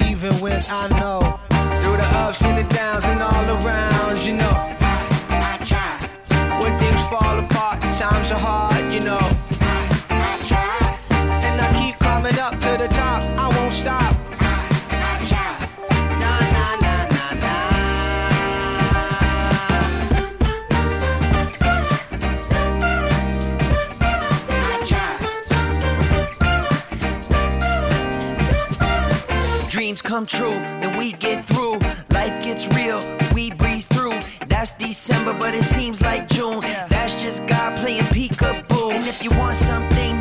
Even 0.00 0.32
when 0.40 0.62
I 0.70 0.88
know. 0.98 1.38
Through 1.82 1.98
the 1.98 2.08
ups 2.24 2.42
and 2.42 2.56
the 2.56 2.74
downs 2.74 3.04
and 3.04 3.20
all 3.20 3.44
around, 3.62 4.22
you 4.22 4.32
know. 4.36 4.69
so 8.30 8.36
hard, 8.36 8.92
you 8.94 9.00
know. 9.00 9.18
I, 10.08 10.38
try, 10.46 10.98
and 11.42 11.60
I 11.60 11.68
keep 11.82 11.98
climbing 11.98 12.38
up 12.38 12.52
to 12.60 12.76
the 12.78 12.86
top. 12.86 13.24
I 13.36 13.48
won't 13.56 13.74
stop. 13.74 14.14
dreams 29.68 30.02
come 30.02 30.26
true 30.26 30.52
and 30.82 30.96
we 30.96 31.12
get 31.12 31.44
through. 31.46 31.78
Life 32.12 32.44
gets 32.44 32.68
real, 32.76 33.00
we 33.34 33.50
breeze 33.50 33.86
through. 33.86 34.18
That's 34.46 34.72
December, 34.72 35.32
but 35.32 35.54
it 35.54 35.64
seems 35.64 36.00
like 36.02 36.29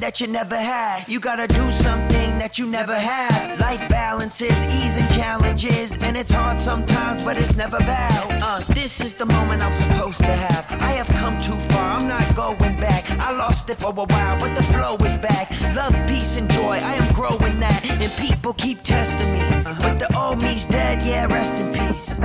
that 0.10 0.20
you 0.20 0.26
never 0.26 0.56
had, 0.56 1.08
you 1.08 1.20
gotta 1.20 1.46
do 1.46 1.72
something 1.72 2.40
that 2.40 2.58
you 2.58 2.66
never 2.66 2.96
had. 2.96 3.60
Life 3.60 3.88
balances, 3.88 4.58
ease 4.74 4.98
and 4.98 5.08
challenges, 5.12 5.96
and 6.02 6.18
it's 6.18 6.32
hard 6.32 6.60
sometimes, 6.60 7.22
but 7.22 7.38
it's 7.38 7.56
never 7.56 7.78
bad. 7.78 8.42
Uh, 8.42 8.60
this 8.74 9.02
is 9.02 9.14
the 9.14 9.28
moment 9.28 9.62
I'm 9.62 9.74
supposed 9.76 10.18
to 10.22 10.34
have. 10.46 10.66
I 10.82 10.94
have 10.94 11.08
come 11.10 11.40
too 11.40 11.60
far, 11.70 12.00
I'm 12.00 12.08
not 12.08 12.26
going 12.36 12.80
back. 12.80 13.08
I 13.22 13.34
lost 13.34 13.70
it 13.70 13.78
for 13.78 13.90
a 13.90 14.08
while, 14.14 14.40
but 14.40 14.56
the 14.56 14.64
flow 14.74 14.96
is 15.06 15.16
back. 15.18 15.48
Love, 15.76 15.94
peace, 16.08 16.38
and 16.38 16.50
joy, 16.50 16.80
I 16.82 16.96
am 16.96 17.14
growing 17.14 17.60
that. 17.60 17.86
And 17.86 18.12
people 18.14 18.54
keep 18.54 18.82
testing 18.82 19.32
me, 19.32 19.44
but 19.64 20.00
the 20.00 20.10
old 20.20 20.42
me's 20.42 20.66
dead, 20.66 21.06
yeah, 21.06 21.28
rest 21.28 21.62
in 21.62 21.72
peace. 21.72 22.18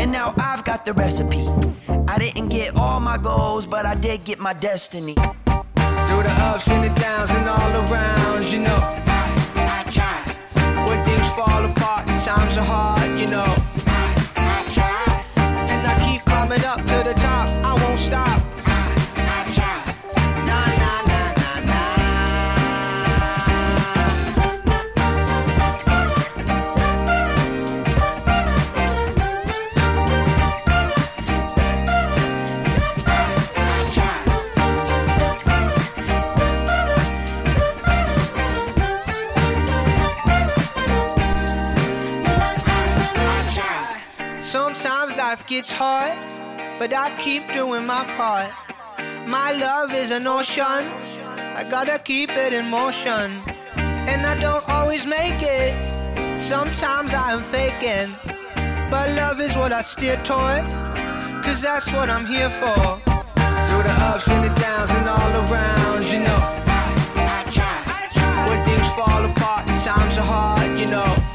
And 0.00 0.10
now 0.10 0.32
I've 0.38 0.64
got 0.64 0.86
the 0.86 0.94
recipe. 0.94 1.46
I 2.08 2.18
didn't 2.18 2.48
get 2.48 2.76
all 2.76 2.98
my 2.98 3.18
goals, 3.18 3.66
but 3.66 3.84
I 3.84 3.94
did 3.94 4.24
get 4.24 4.38
my 4.38 4.54
destiny. 4.54 5.16
Through 6.08 6.22
the 6.22 6.34
ups 6.50 6.68
and 6.68 6.84
the 6.84 7.00
downs 7.00 7.30
and 7.30 7.48
all 7.48 7.72
around, 7.90 8.46
you 8.48 8.60
know. 8.60 8.80
I, 9.06 9.24
I 9.56 9.90
try. 9.90 10.18
When 10.86 11.04
things 11.04 11.28
fall 11.36 11.64
apart 11.64 12.06
times 12.26 12.56
are 12.56 12.64
hard, 12.64 13.20
you 13.20 13.26
know. 13.28 13.65
Life 45.46 45.50
gets 45.50 45.70
hard, 45.70 46.12
but 46.78 46.92
I 46.92 47.16
keep 47.18 47.42
doing 47.52 47.86
my 47.86 48.04
part. 48.16 48.50
My 49.28 49.52
love 49.52 49.92
is 49.92 50.10
an 50.10 50.26
ocean, 50.26 50.64
I 50.64 51.64
gotta 51.68 51.98
keep 51.98 52.30
it 52.30 52.52
in 52.52 52.68
motion. 52.68 53.30
And 53.76 54.26
I 54.26 54.38
don't 54.40 54.68
always 54.68 55.06
make 55.06 55.40
it, 55.40 55.74
sometimes 56.38 57.12
I 57.14 57.32
am 57.32 57.42
faking. 57.42 58.14
But 58.90 59.10
love 59.10 59.40
is 59.40 59.56
what 59.56 59.72
I 59.72 59.82
steer 59.82 60.16
toward, 60.24 60.64
cause 61.44 61.62
that's 61.62 61.92
what 61.92 62.10
I'm 62.10 62.26
here 62.26 62.50
for. 62.50 62.98
Through 63.68 63.84
the 63.88 63.96
ups 64.10 64.28
and 64.28 64.42
the 64.44 64.54
downs 64.60 64.90
and 64.90 65.08
all 65.08 65.32
around, 65.44 66.06
you 66.08 66.20
know. 66.26 66.42
I 67.16 67.44
try. 67.54 68.48
When 68.48 68.64
things 68.64 68.88
fall 68.98 69.24
apart 69.24 69.68
and 69.68 69.80
times 69.80 70.18
are 70.18 70.26
hard, 70.26 70.78
you 70.78 70.86
know. 70.86 71.25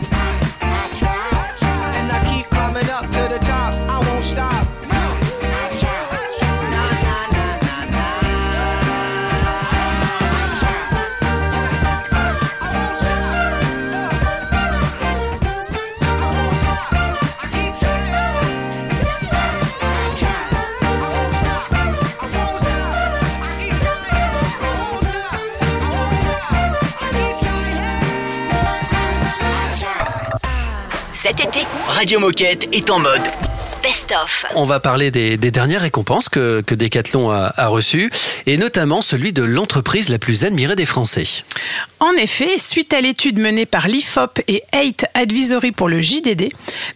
Cet 31.41 31.55
été, 31.55 31.65
Radio 31.87 32.19
Moquette 32.19 32.67
est 32.71 32.89
en 32.89 32.99
mode 32.99 33.21
Best 33.81 34.13
of. 34.23 34.45
On 34.53 34.63
va 34.63 34.79
parler 34.79 35.09
des, 35.09 35.37
des 35.37 35.49
dernières 35.49 35.81
récompenses 35.81 36.29
que, 36.29 36.61
que 36.61 36.75
Decathlon 36.75 37.31
a, 37.31 37.51
a 37.55 37.67
reçues, 37.67 38.11
et 38.45 38.57
notamment 38.57 39.01
celui 39.01 39.33
de 39.33 39.41
l'entreprise 39.41 40.09
la 40.09 40.19
plus 40.19 40.45
admirée 40.45 40.75
des 40.75 40.85
Français. 40.85 41.23
En 41.99 42.11
effet, 42.13 42.59
suite 42.59 42.93
à 42.93 43.01
l'étude 43.01 43.39
menée 43.39 43.65
par 43.65 43.87
l'IFOP 43.87 44.41
et 44.47 44.61
8 44.73 45.05
Advisory 45.15 45.71
pour 45.71 45.89
le 45.89 45.99
JDD, 45.99 46.49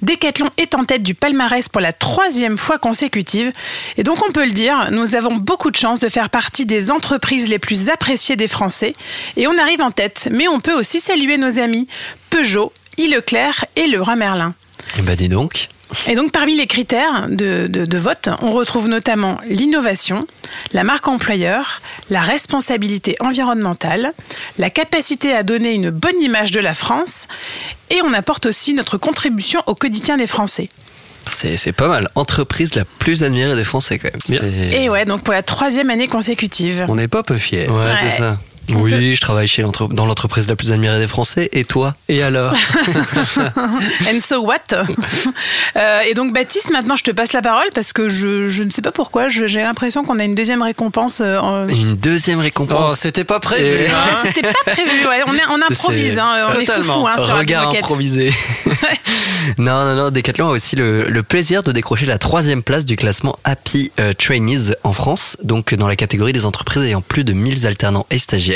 Decathlon 0.04 0.50
est 0.58 0.76
en 0.76 0.86
tête 0.86 1.02
du 1.02 1.16
palmarès 1.16 1.68
pour 1.68 1.82
la 1.82 1.94
troisième 1.94 2.58
fois 2.58 2.78
consécutive. 2.78 3.52
Et 3.98 4.04
donc 4.04 4.20
on 4.28 4.32
peut 4.32 4.46
le 4.46 4.52
dire, 4.52 4.90
nous 4.92 5.16
avons 5.16 5.36
beaucoup 5.36 5.72
de 5.72 5.78
chance 5.78 6.00
de 6.00 6.10
faire 6.10 6.30
partie 6.30 6.68
des 6.68 6.92
entreprises 6.92 7.50
les 7.50 7.60
plus 7.60 7.90
appréciées 7.90 8.36
des 8.36 8.48
Français. 8.48 8.94
Et 9.38 9.48
on 9.48 9.58
arrive 9.58 9.82
en 9.82 9.92
tête, 9.92 10.28
mais 10.32 10.48
on 10.48 10.60
peut 10.60 10.78
aussi 10.78 11.00
saluer 11.00 11.38
nos 11.38 11.58
amis 11.58 11.88
Peugeot, 12.30 12.74
Leclerc 12.98 13.66
et 13.76 13.88
Leroy 13.88 14.16
Merlin. 14.16 14.54
Eh 14.98 15.02
ben 15.02 15.16
dis 15.16 15.30
donc. 15.30 15.70
Et 16.08 16.16
donc 16.16 16.32
parmi 16.32 16.56
les 16.56 16.68
critères 16.68 17.28
de, 17.30 17.68
de- 17.68 17.86
de 17.86 17.98
vote, 17.98 18.30
on 18.42 18.52
retrouve 18.52 18.88
notamment 18.90 19.40
l'innovation, 19.48 20.26
la 20.74 20.84
marque 20.84 21.08
employeur, 21.08 21.82
la 22.10 22.22
responsabilité 22.22 23.16
environnementale, 23.20 24.12
la 24.58 24.70
capacité 24.70 25.34
à 25.34 25.44
donner 25.44 25.74
une 25.74 25.92
bonne 25.92 26.20
image 26.22 26.52
de 26.52 26.60
la 26.60 26.74
France, 26.74 27.28
et 27.92 28.02
on 28.04 28.14
apporte 28.14 28.48
aussi 28.48 28.74
notre 28.74 28.98
contribution 28.98 29.62
au 29.68 29.76
quotidien 29.76 30.18
des 30.18 30.28
Français. 30.28 30.70
C'est 31.32 31.58
c'est 31.58 31.72
pas 31.72 31.88
mal. 31.88 32.10
Entreprise 32.16 32.76
la 32.76 32.86
plus 32.86 33.24
admirée 33.24 33.56
des 33.56 33.64
Français 33.64 34.00
quand 34.00 34.10
même. 34.12 34.72
Et 34.74 34.90
ouais, 34.90 35.06
donc 35.06 35.22
pour 35.24 35.34
la 35.34 35.44
troisième 35.44 35.90
année 35.90 36.08
consécutive. 36.08 36.86
On 36.88 36.96
n'est 36.96 37.08
pas 37.08 37.24
peu 37.24 37.38
fiers. 37.38 37.68
Ouais, 37.68 37.76
Ouais. 37.76 37.94
c'est 38.00 38.18
ça. 38.20 38.38
Oui, 38.74 39.16
je 39.16 39.22
travaille 39.22 39.48
chez 39.48 39.64
dans 39.92 40.06
l'entreprise 40.06 40.48
la 40.48 40.56
plus 40.56 40.72
admirée 40.72 41.00
des 41.00 41.08
Français. 41.08 41.50
Et 41.54 41.64
toi? 41.66 41.94
Et 42.10 42.24
alors? 42.24 42.54
And 44.10 44.20
so 44.22 44.42
what? 44.44 44.60
Euh, 45.76 46.00
Et 46.08 46.14
donc 46.14 46.34
Baptiste, 46.34 46.70
maintenant 46.72 46.96
je 46.96 47.04
te 47.04 47.12
passe 47.12 47.34
la 47.34 47.42
parole 47.42 47.68
parce 47.74 47.94
que 47.94 48.10
je, 48.10 48.50
je 48.50 48.64
ne 48.64 48.70
sais 48.72 48.82
pas 48.82 48.92
pourquoi, 48.92 49.30
j'ai 49.30 49.48
l'impression 49.62 50.04
qu'on 50.04 50.20
a 50.20 50.24
une 50.24 50.36
deuxième 50.36 50.62
récompense. 50.62 51.20
euh, 51.22 51.38
en- 51.40 51.68
Une 51.68 51.96
deuxième 51.96 52.40
récompense. 52.40 52.90
Oh, 52.94 52.96
c'était 52.96 53.24
pas 53.24 53.40
prévu. 53.40 53.64
Et- 53.66 53.86
Ouais, 53.86 53.92
C'était 54.26 54.42
pas 54.42 54.54
prévu, 54.72 55.08
ouais. 55.08 55.22
on, 55.28 55.34
est- 55.36 55.48
on 55.52 55.62
improvise, 55.62 56.14
C'est- 56.14 56.20
hein, 56.20 56.48
on 56.54 56.60
est 56.60 56.66
foufou 56.66 57.08
hein, 57.08 57.16
Regard 57.18 57.70
improvisé. 57.70 58.34
non, 59.58 59.86
non, 59.86 59.96
non. 59.96 60.10
Decathlon 60.12 60.48
a 60.50 60.52
aussi 60.52 60.76
le, 60.76 61.10
le 61.10 61.24
plaisir 61.24 61.64
de 61.64 61.72
décrocher 61.72 62.06
la 62.06 62.18
troisième 62.18 62.64
place 62.64 62.86
du 62.86 62.96
classement 62.96 63.38
Happy 63.44 63.92
euh, 64.00 64.14
Trainees 64.14 64.74
en 64.84 64.94
France, 64.94 65.38
donc 65.44 65.74
dans 65.76 65.88
la 65.88 65.96
catégorie 65.96 66.34
des 66.34 66.46
entreprises 66.46 66.84
ayant 66.84 67.02
plus 67.02 67.24
de 67.24 67.34
1000 67.34 67.68
alternants 67.68 68.06
et 68.12 68.18
stagiaires. 68.18 68.55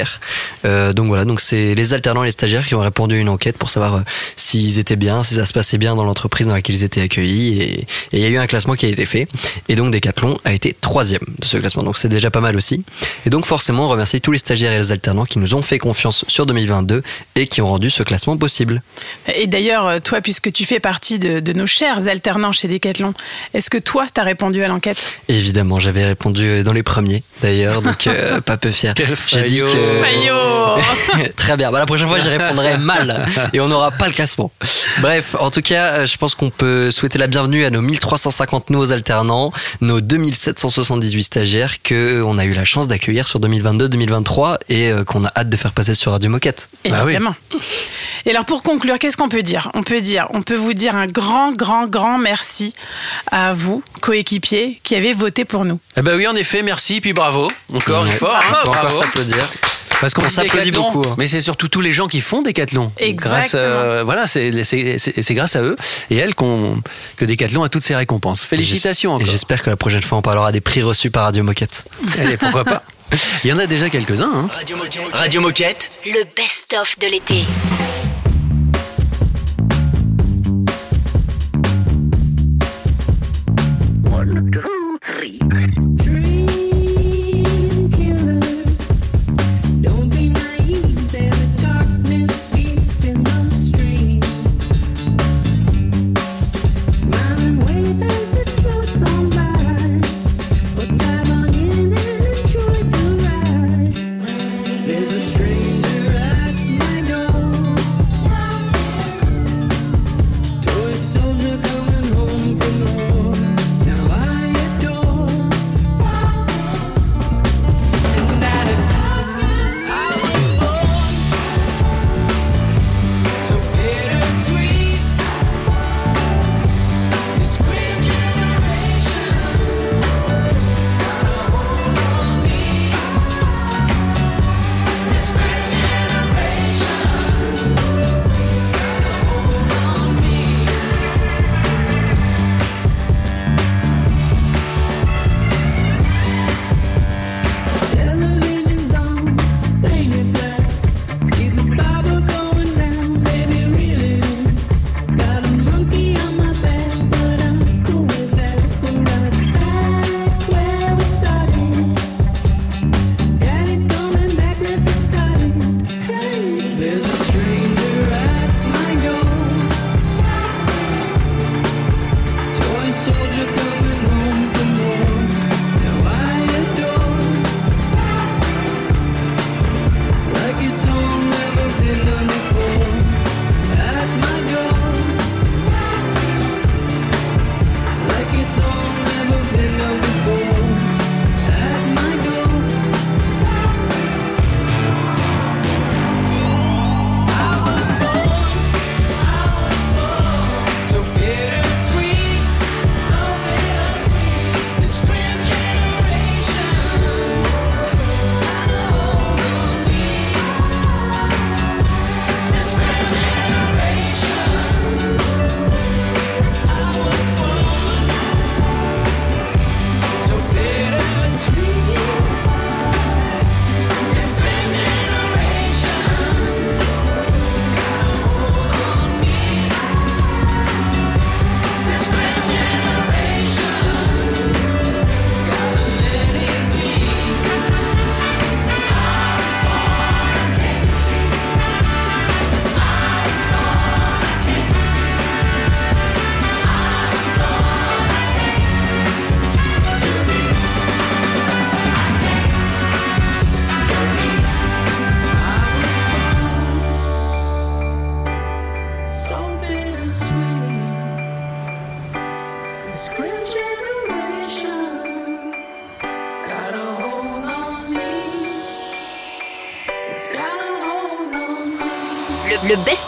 Euh, 0.66 0.93
donc 0.93 1.08
voilà, 1.08 1.26
donc 1.26 1.41
c'est 1.41 1.74
les 1.76 1.93
alternants 1.93 2.24
et 2.24 2.28
les 2.28 2.32
stagiaires 2.32 2.66
qui 2.66 2.76
ont 2.76 2.80
répondu 2.80 3.16
à 3.16 3.18
une 3.18 3.30
enquête 3.30 3.58
pour 3.58 3.70
savoir 3.70 3.95
euh, 3.95 4.02
s'ils 4.36 4.80
étaient 4.80 4.95
bien, 4.95 5.24
si 5.24 5.36
ça 5.36 5.45
se 5.45 5.54
passait 5.54 5.78
bien 5.78 5.95
dans 5.95 6.04
l'entreprise 6.04 6.47
dans 6.47 6.54
laquelle 6.54 6.76
ils 6.76 6.84
étaient 6.84 7.02
accueillis. 7.02 7.62
Et 7.62 7.88
il 8.14 8.20
y 8.20 8.26
a 8.26 8.30
eu 8.30 8.38
un 8.38 8.47
classement 8.47 8.76
qui 8.76 8.86
a 8.86 8.89
été 8.89 9.06
fait. 9.06 9.28
Et 9.68 9.76
donc 9.76 9.91
Decathlon 9.91 10.38
a 10.45 10.54
été 10.54 10.76
troisième 10.80 11.22
de 11.39 11.45
ce 11.45 11.58
classement. 11.58 11.84
Donc 11.84 11.97
c'est 11.97 12.10
déjà 12.10 12.32
pas 12.32 12.41
mal 12.41 12.56
aussi. 12.56 12.84
Et 13.26 13.30
donc 13.30 13.45
forcément, 13.45 13.86
on 13.86 13.89
remercie 13.89 14.22
tous 14.22 14.32
les 14.32 14.38
stagiaires 14.38 14.72
et 14.72 14.78
les 14.78 14.91
alternants 14.91 15.26
qui 15.26 15.39
nous 15.39 15.56
ont 15.56 15.62
fait 15.62 15.80
confiance 15.80 16.26
sur 16.28 16.45
2022 16.45 17.04
et 17.36 17.47
qui 17.47 17.62
ont 17.62 17.68
rendu 17.68 17.89
ce 17.89 18.04
classement 18.04 18.38
possible. 18.38 18.82
Et 19.36 19.47
d'ailleurs, 19.47 19.88
euh, 19.88 20.00
toi, 20.00 20.22
puisque 20.22 20.52
tu 20.52 20.66
fais 20.66 20.80
partie 20.80 21.20
de, 21.20 21.39
de 21.39 21.54
nos 21.54 21.68
chers 21.68 22.08
alternants 22.08 22.52
chez 22.52 22.68
Decathlon, 22.68 23.14
est-ce 23.54 23.70
que 23.70 23.78
toi, 23.78 24.08
t'as 24.14 24.24
répondu 24.24 24.64
à 24.64 24.68
l'enquête? 24.68 25.12
Évidemment, 25.28 25.80
j'avais 25.80 26.06
répondu 26.06 26.64
dans 26.64 26.74
les 26.74 26.84
premiers 26.84 27.24
d'ailleurs, 27.41 27.82
donc 27.82 28.08
euh, 28.08 28.41
pas 28.45 28.58
peu 28.58 28.72
fier. 28.72 28.93
J'ai 29.28 29.43
dit 29.43 29.60
que 29.60 29.66
Très 31.36 31.58
bien. 31.58 31.72
Bah, 31.72 31.80
la 31.80 31.86
prochaine 31.86 32.08
fois, 32.08 32.20
j'y 32.20 32.30
répondrai 32.30 32.78
mal 32.78 33.26
et 33.54 33.60
on 33.60 33.68
n'aura 33.68 33.92
pas 33.92 34.08
le 34.08 34.14
classement. 34.14 34.52
Bref, 35.00 35.36
en 35.40 35.52
tout 35.52 35.62
cas, 35.62 36.00
euh, 36.00 36.06
je 36.06 36.18
pense 36.18 36.36
qu'on 36.36 36.50
peut 36.50 36.92
souhaiter 36.92 37.18
la 37.18 37.28
bienvenue 37.28 37.66
à 37.66 37.70
nos 37.70 37.82
1350 37.82 38.70
nouveaux 38.70 38.92
alternants, 38.92 39.52
nos 39.82 40.02
2778 40.02 41.24
stagiaires 41.24 41.82
que 41.82 42.22
on 42.26 42.38
a 42.38 42.46
eu 42.46 42.54
la 42.54 42.66
chance 42.66 42.88
d'accueillir 42.88 43.28
sur 43.28 43.40
2022-2023 43.40 44.58
et 44.70 44.92
euh, 44.92 45.04
qu'on 45.04 45.26
a 45.26 45.32
hâte 45.36 45.50
de 45.50 45.58
faire 45.58 45.72
passer 45.72 45.96
sur 45.96 46.12
Radio 46.12 46.30
Moquette. 46.30 46.70
Évidemment. 46.84 47.36
Et 48.26 48.32
alors 48.32 48.46
pour 48.46 48.64
conclure, 48.64 49.00
qu'est-ce 49.00 49.18
qu'on 49.18 49.30
peut 49.30 49.44
dire? 49.44 49.70
On 49.74 49.84
peut 49.84 50.02
dire, 50.02 50.28
on 50.34 50.42
peut 50.42 50.56
vous 50.56 50.74
dire 50.74 50.96
un 50.96 51.08
grand, 51.08 51.54
grand, 51.54 51.88
grand 51.88 52.18
merci 52.18 52.74
à 53.32 53.54
vous, 53.54 53.84
coéquipiers, 54.02 54.80
qui 54.84 54.96
avez 54.96 55.14
voté 55.14 55.46
pour 55.46 55.66
nous. 55.66 55.80
Eh 55.98 56.02
ben 56.02 56.16
oui, 56.16 56.28
en 56.28 56.36
effet, 56.36 56.64
merci, 56.64 57.02
puis 57.02 57.14
bravo. 57.14 57.48
Encore 57.74 58.06
une 58.06 58.12
fois. 58.12 58.40
On 58.42 58.52
hein, 58.52 58.58
peut 58.64 58.70
encore 58.70 58.84
bravo. 58.84 59.02
s'applaudir. 59.02 59.50
Parce 60.00 60.14
qu'on 60.14 60.30
s'applaudit 60.30 60.72
beaucoup. 60.72 61.04
Hein. 61.06 61.16
Mais 61.18 61.28
c'est 61.28 61.41
surtout 61.41 61.68
tous 61.68 61.82
les 61.82 61.91
gens 61.91 62.08
qui 62.08 62.22
font 62.22 62.41
Décathlon. 62.41 62.91
Grâce, 63.12 63.56
euh, 63.56 64.02
voilà, 64.04 64.28
c'est 64.28 65.34
grâce 65.34 65.56
à 65.56 65.62
eux 65.62 65.76
et 66.10 66.18
elles 66.18 66.36
qu 66.36 66.45
que 67.18 67.26
Décathlon 67.26 67.64
a 67.64 67.70
toutes 67.70 67.84
ses 67.84 67.95
récompenses. 67.95 68.45
Félicitations 68.45 69.14
encore. 69.14 69.28
J'espère 69.28 69.62
que 69.62 69.70
la 69.70 69.78
prochaine 69.78 70.02
fois, 70.02 70.18
on 70.18 70.22
parlera 70.22 70.52
des 70.52 70.62
prix 70.62 70.82
reçus 70.82 71.12
par 71.12 71.24
Radio 71.24 71.43
Moquette. 71.43 71.84
Eh, 72.18 72.22
Allez, 72.22 72.38
pourquoi 72.38 72.64
pas 72.64 72.84
Il 73.43 73.50
y 73.50 73.54
en 73.54 73.60
a 73.60 73.68
déjà 73.68 73.89
quelques-uns. 73.89 74.32
Hein. 74.34 74.50
Radio, 74.54 74.78
Moquette. 74.78 75.02
Radio 75.12 75.41
Moquette. 75.41 75.89
Le 76.06 76.24
best-of 76.36 76.97
de 77.00 77.08
l'été. 77.08 77.43
One, 84.12 84.52
two, 84.52 85.00
three. 85.02 85.99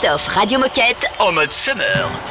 Radio 0.04 0.58
Moquette 0.58 1.06
en 1.20 1.32
mode 1.32 1.54
summer. 1.54 2.31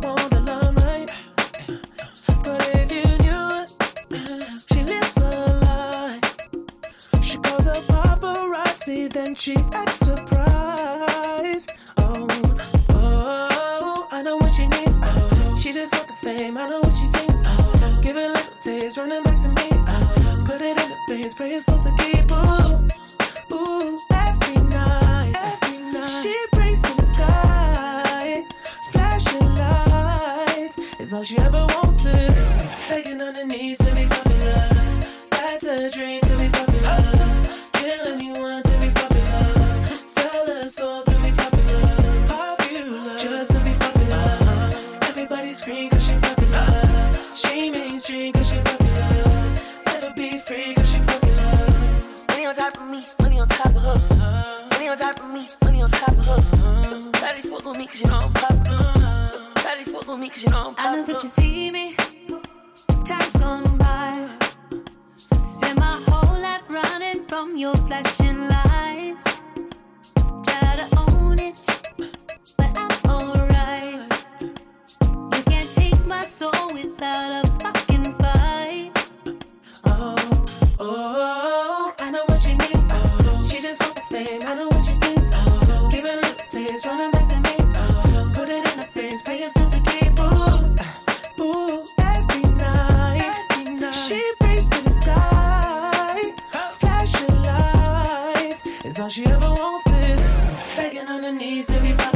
Please 101.61 101.95
do 101.95 102.10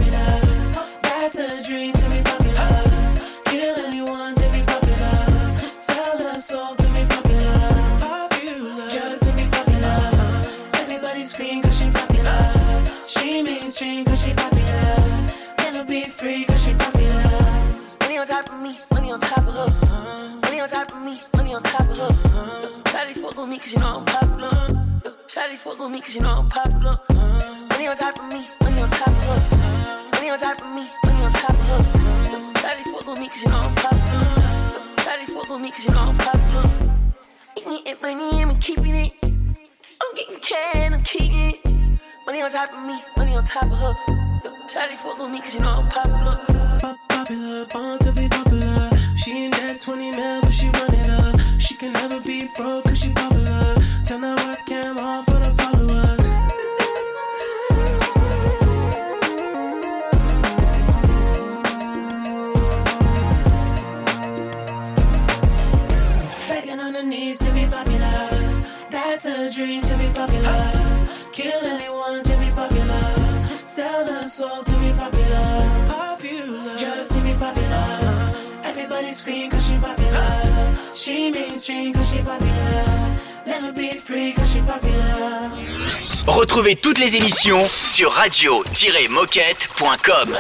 sur 87.46 88.12
radio-moquette.com. 88.12 90.36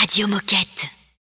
Radio 0.00 0.26
Moquette. 0.26 0.97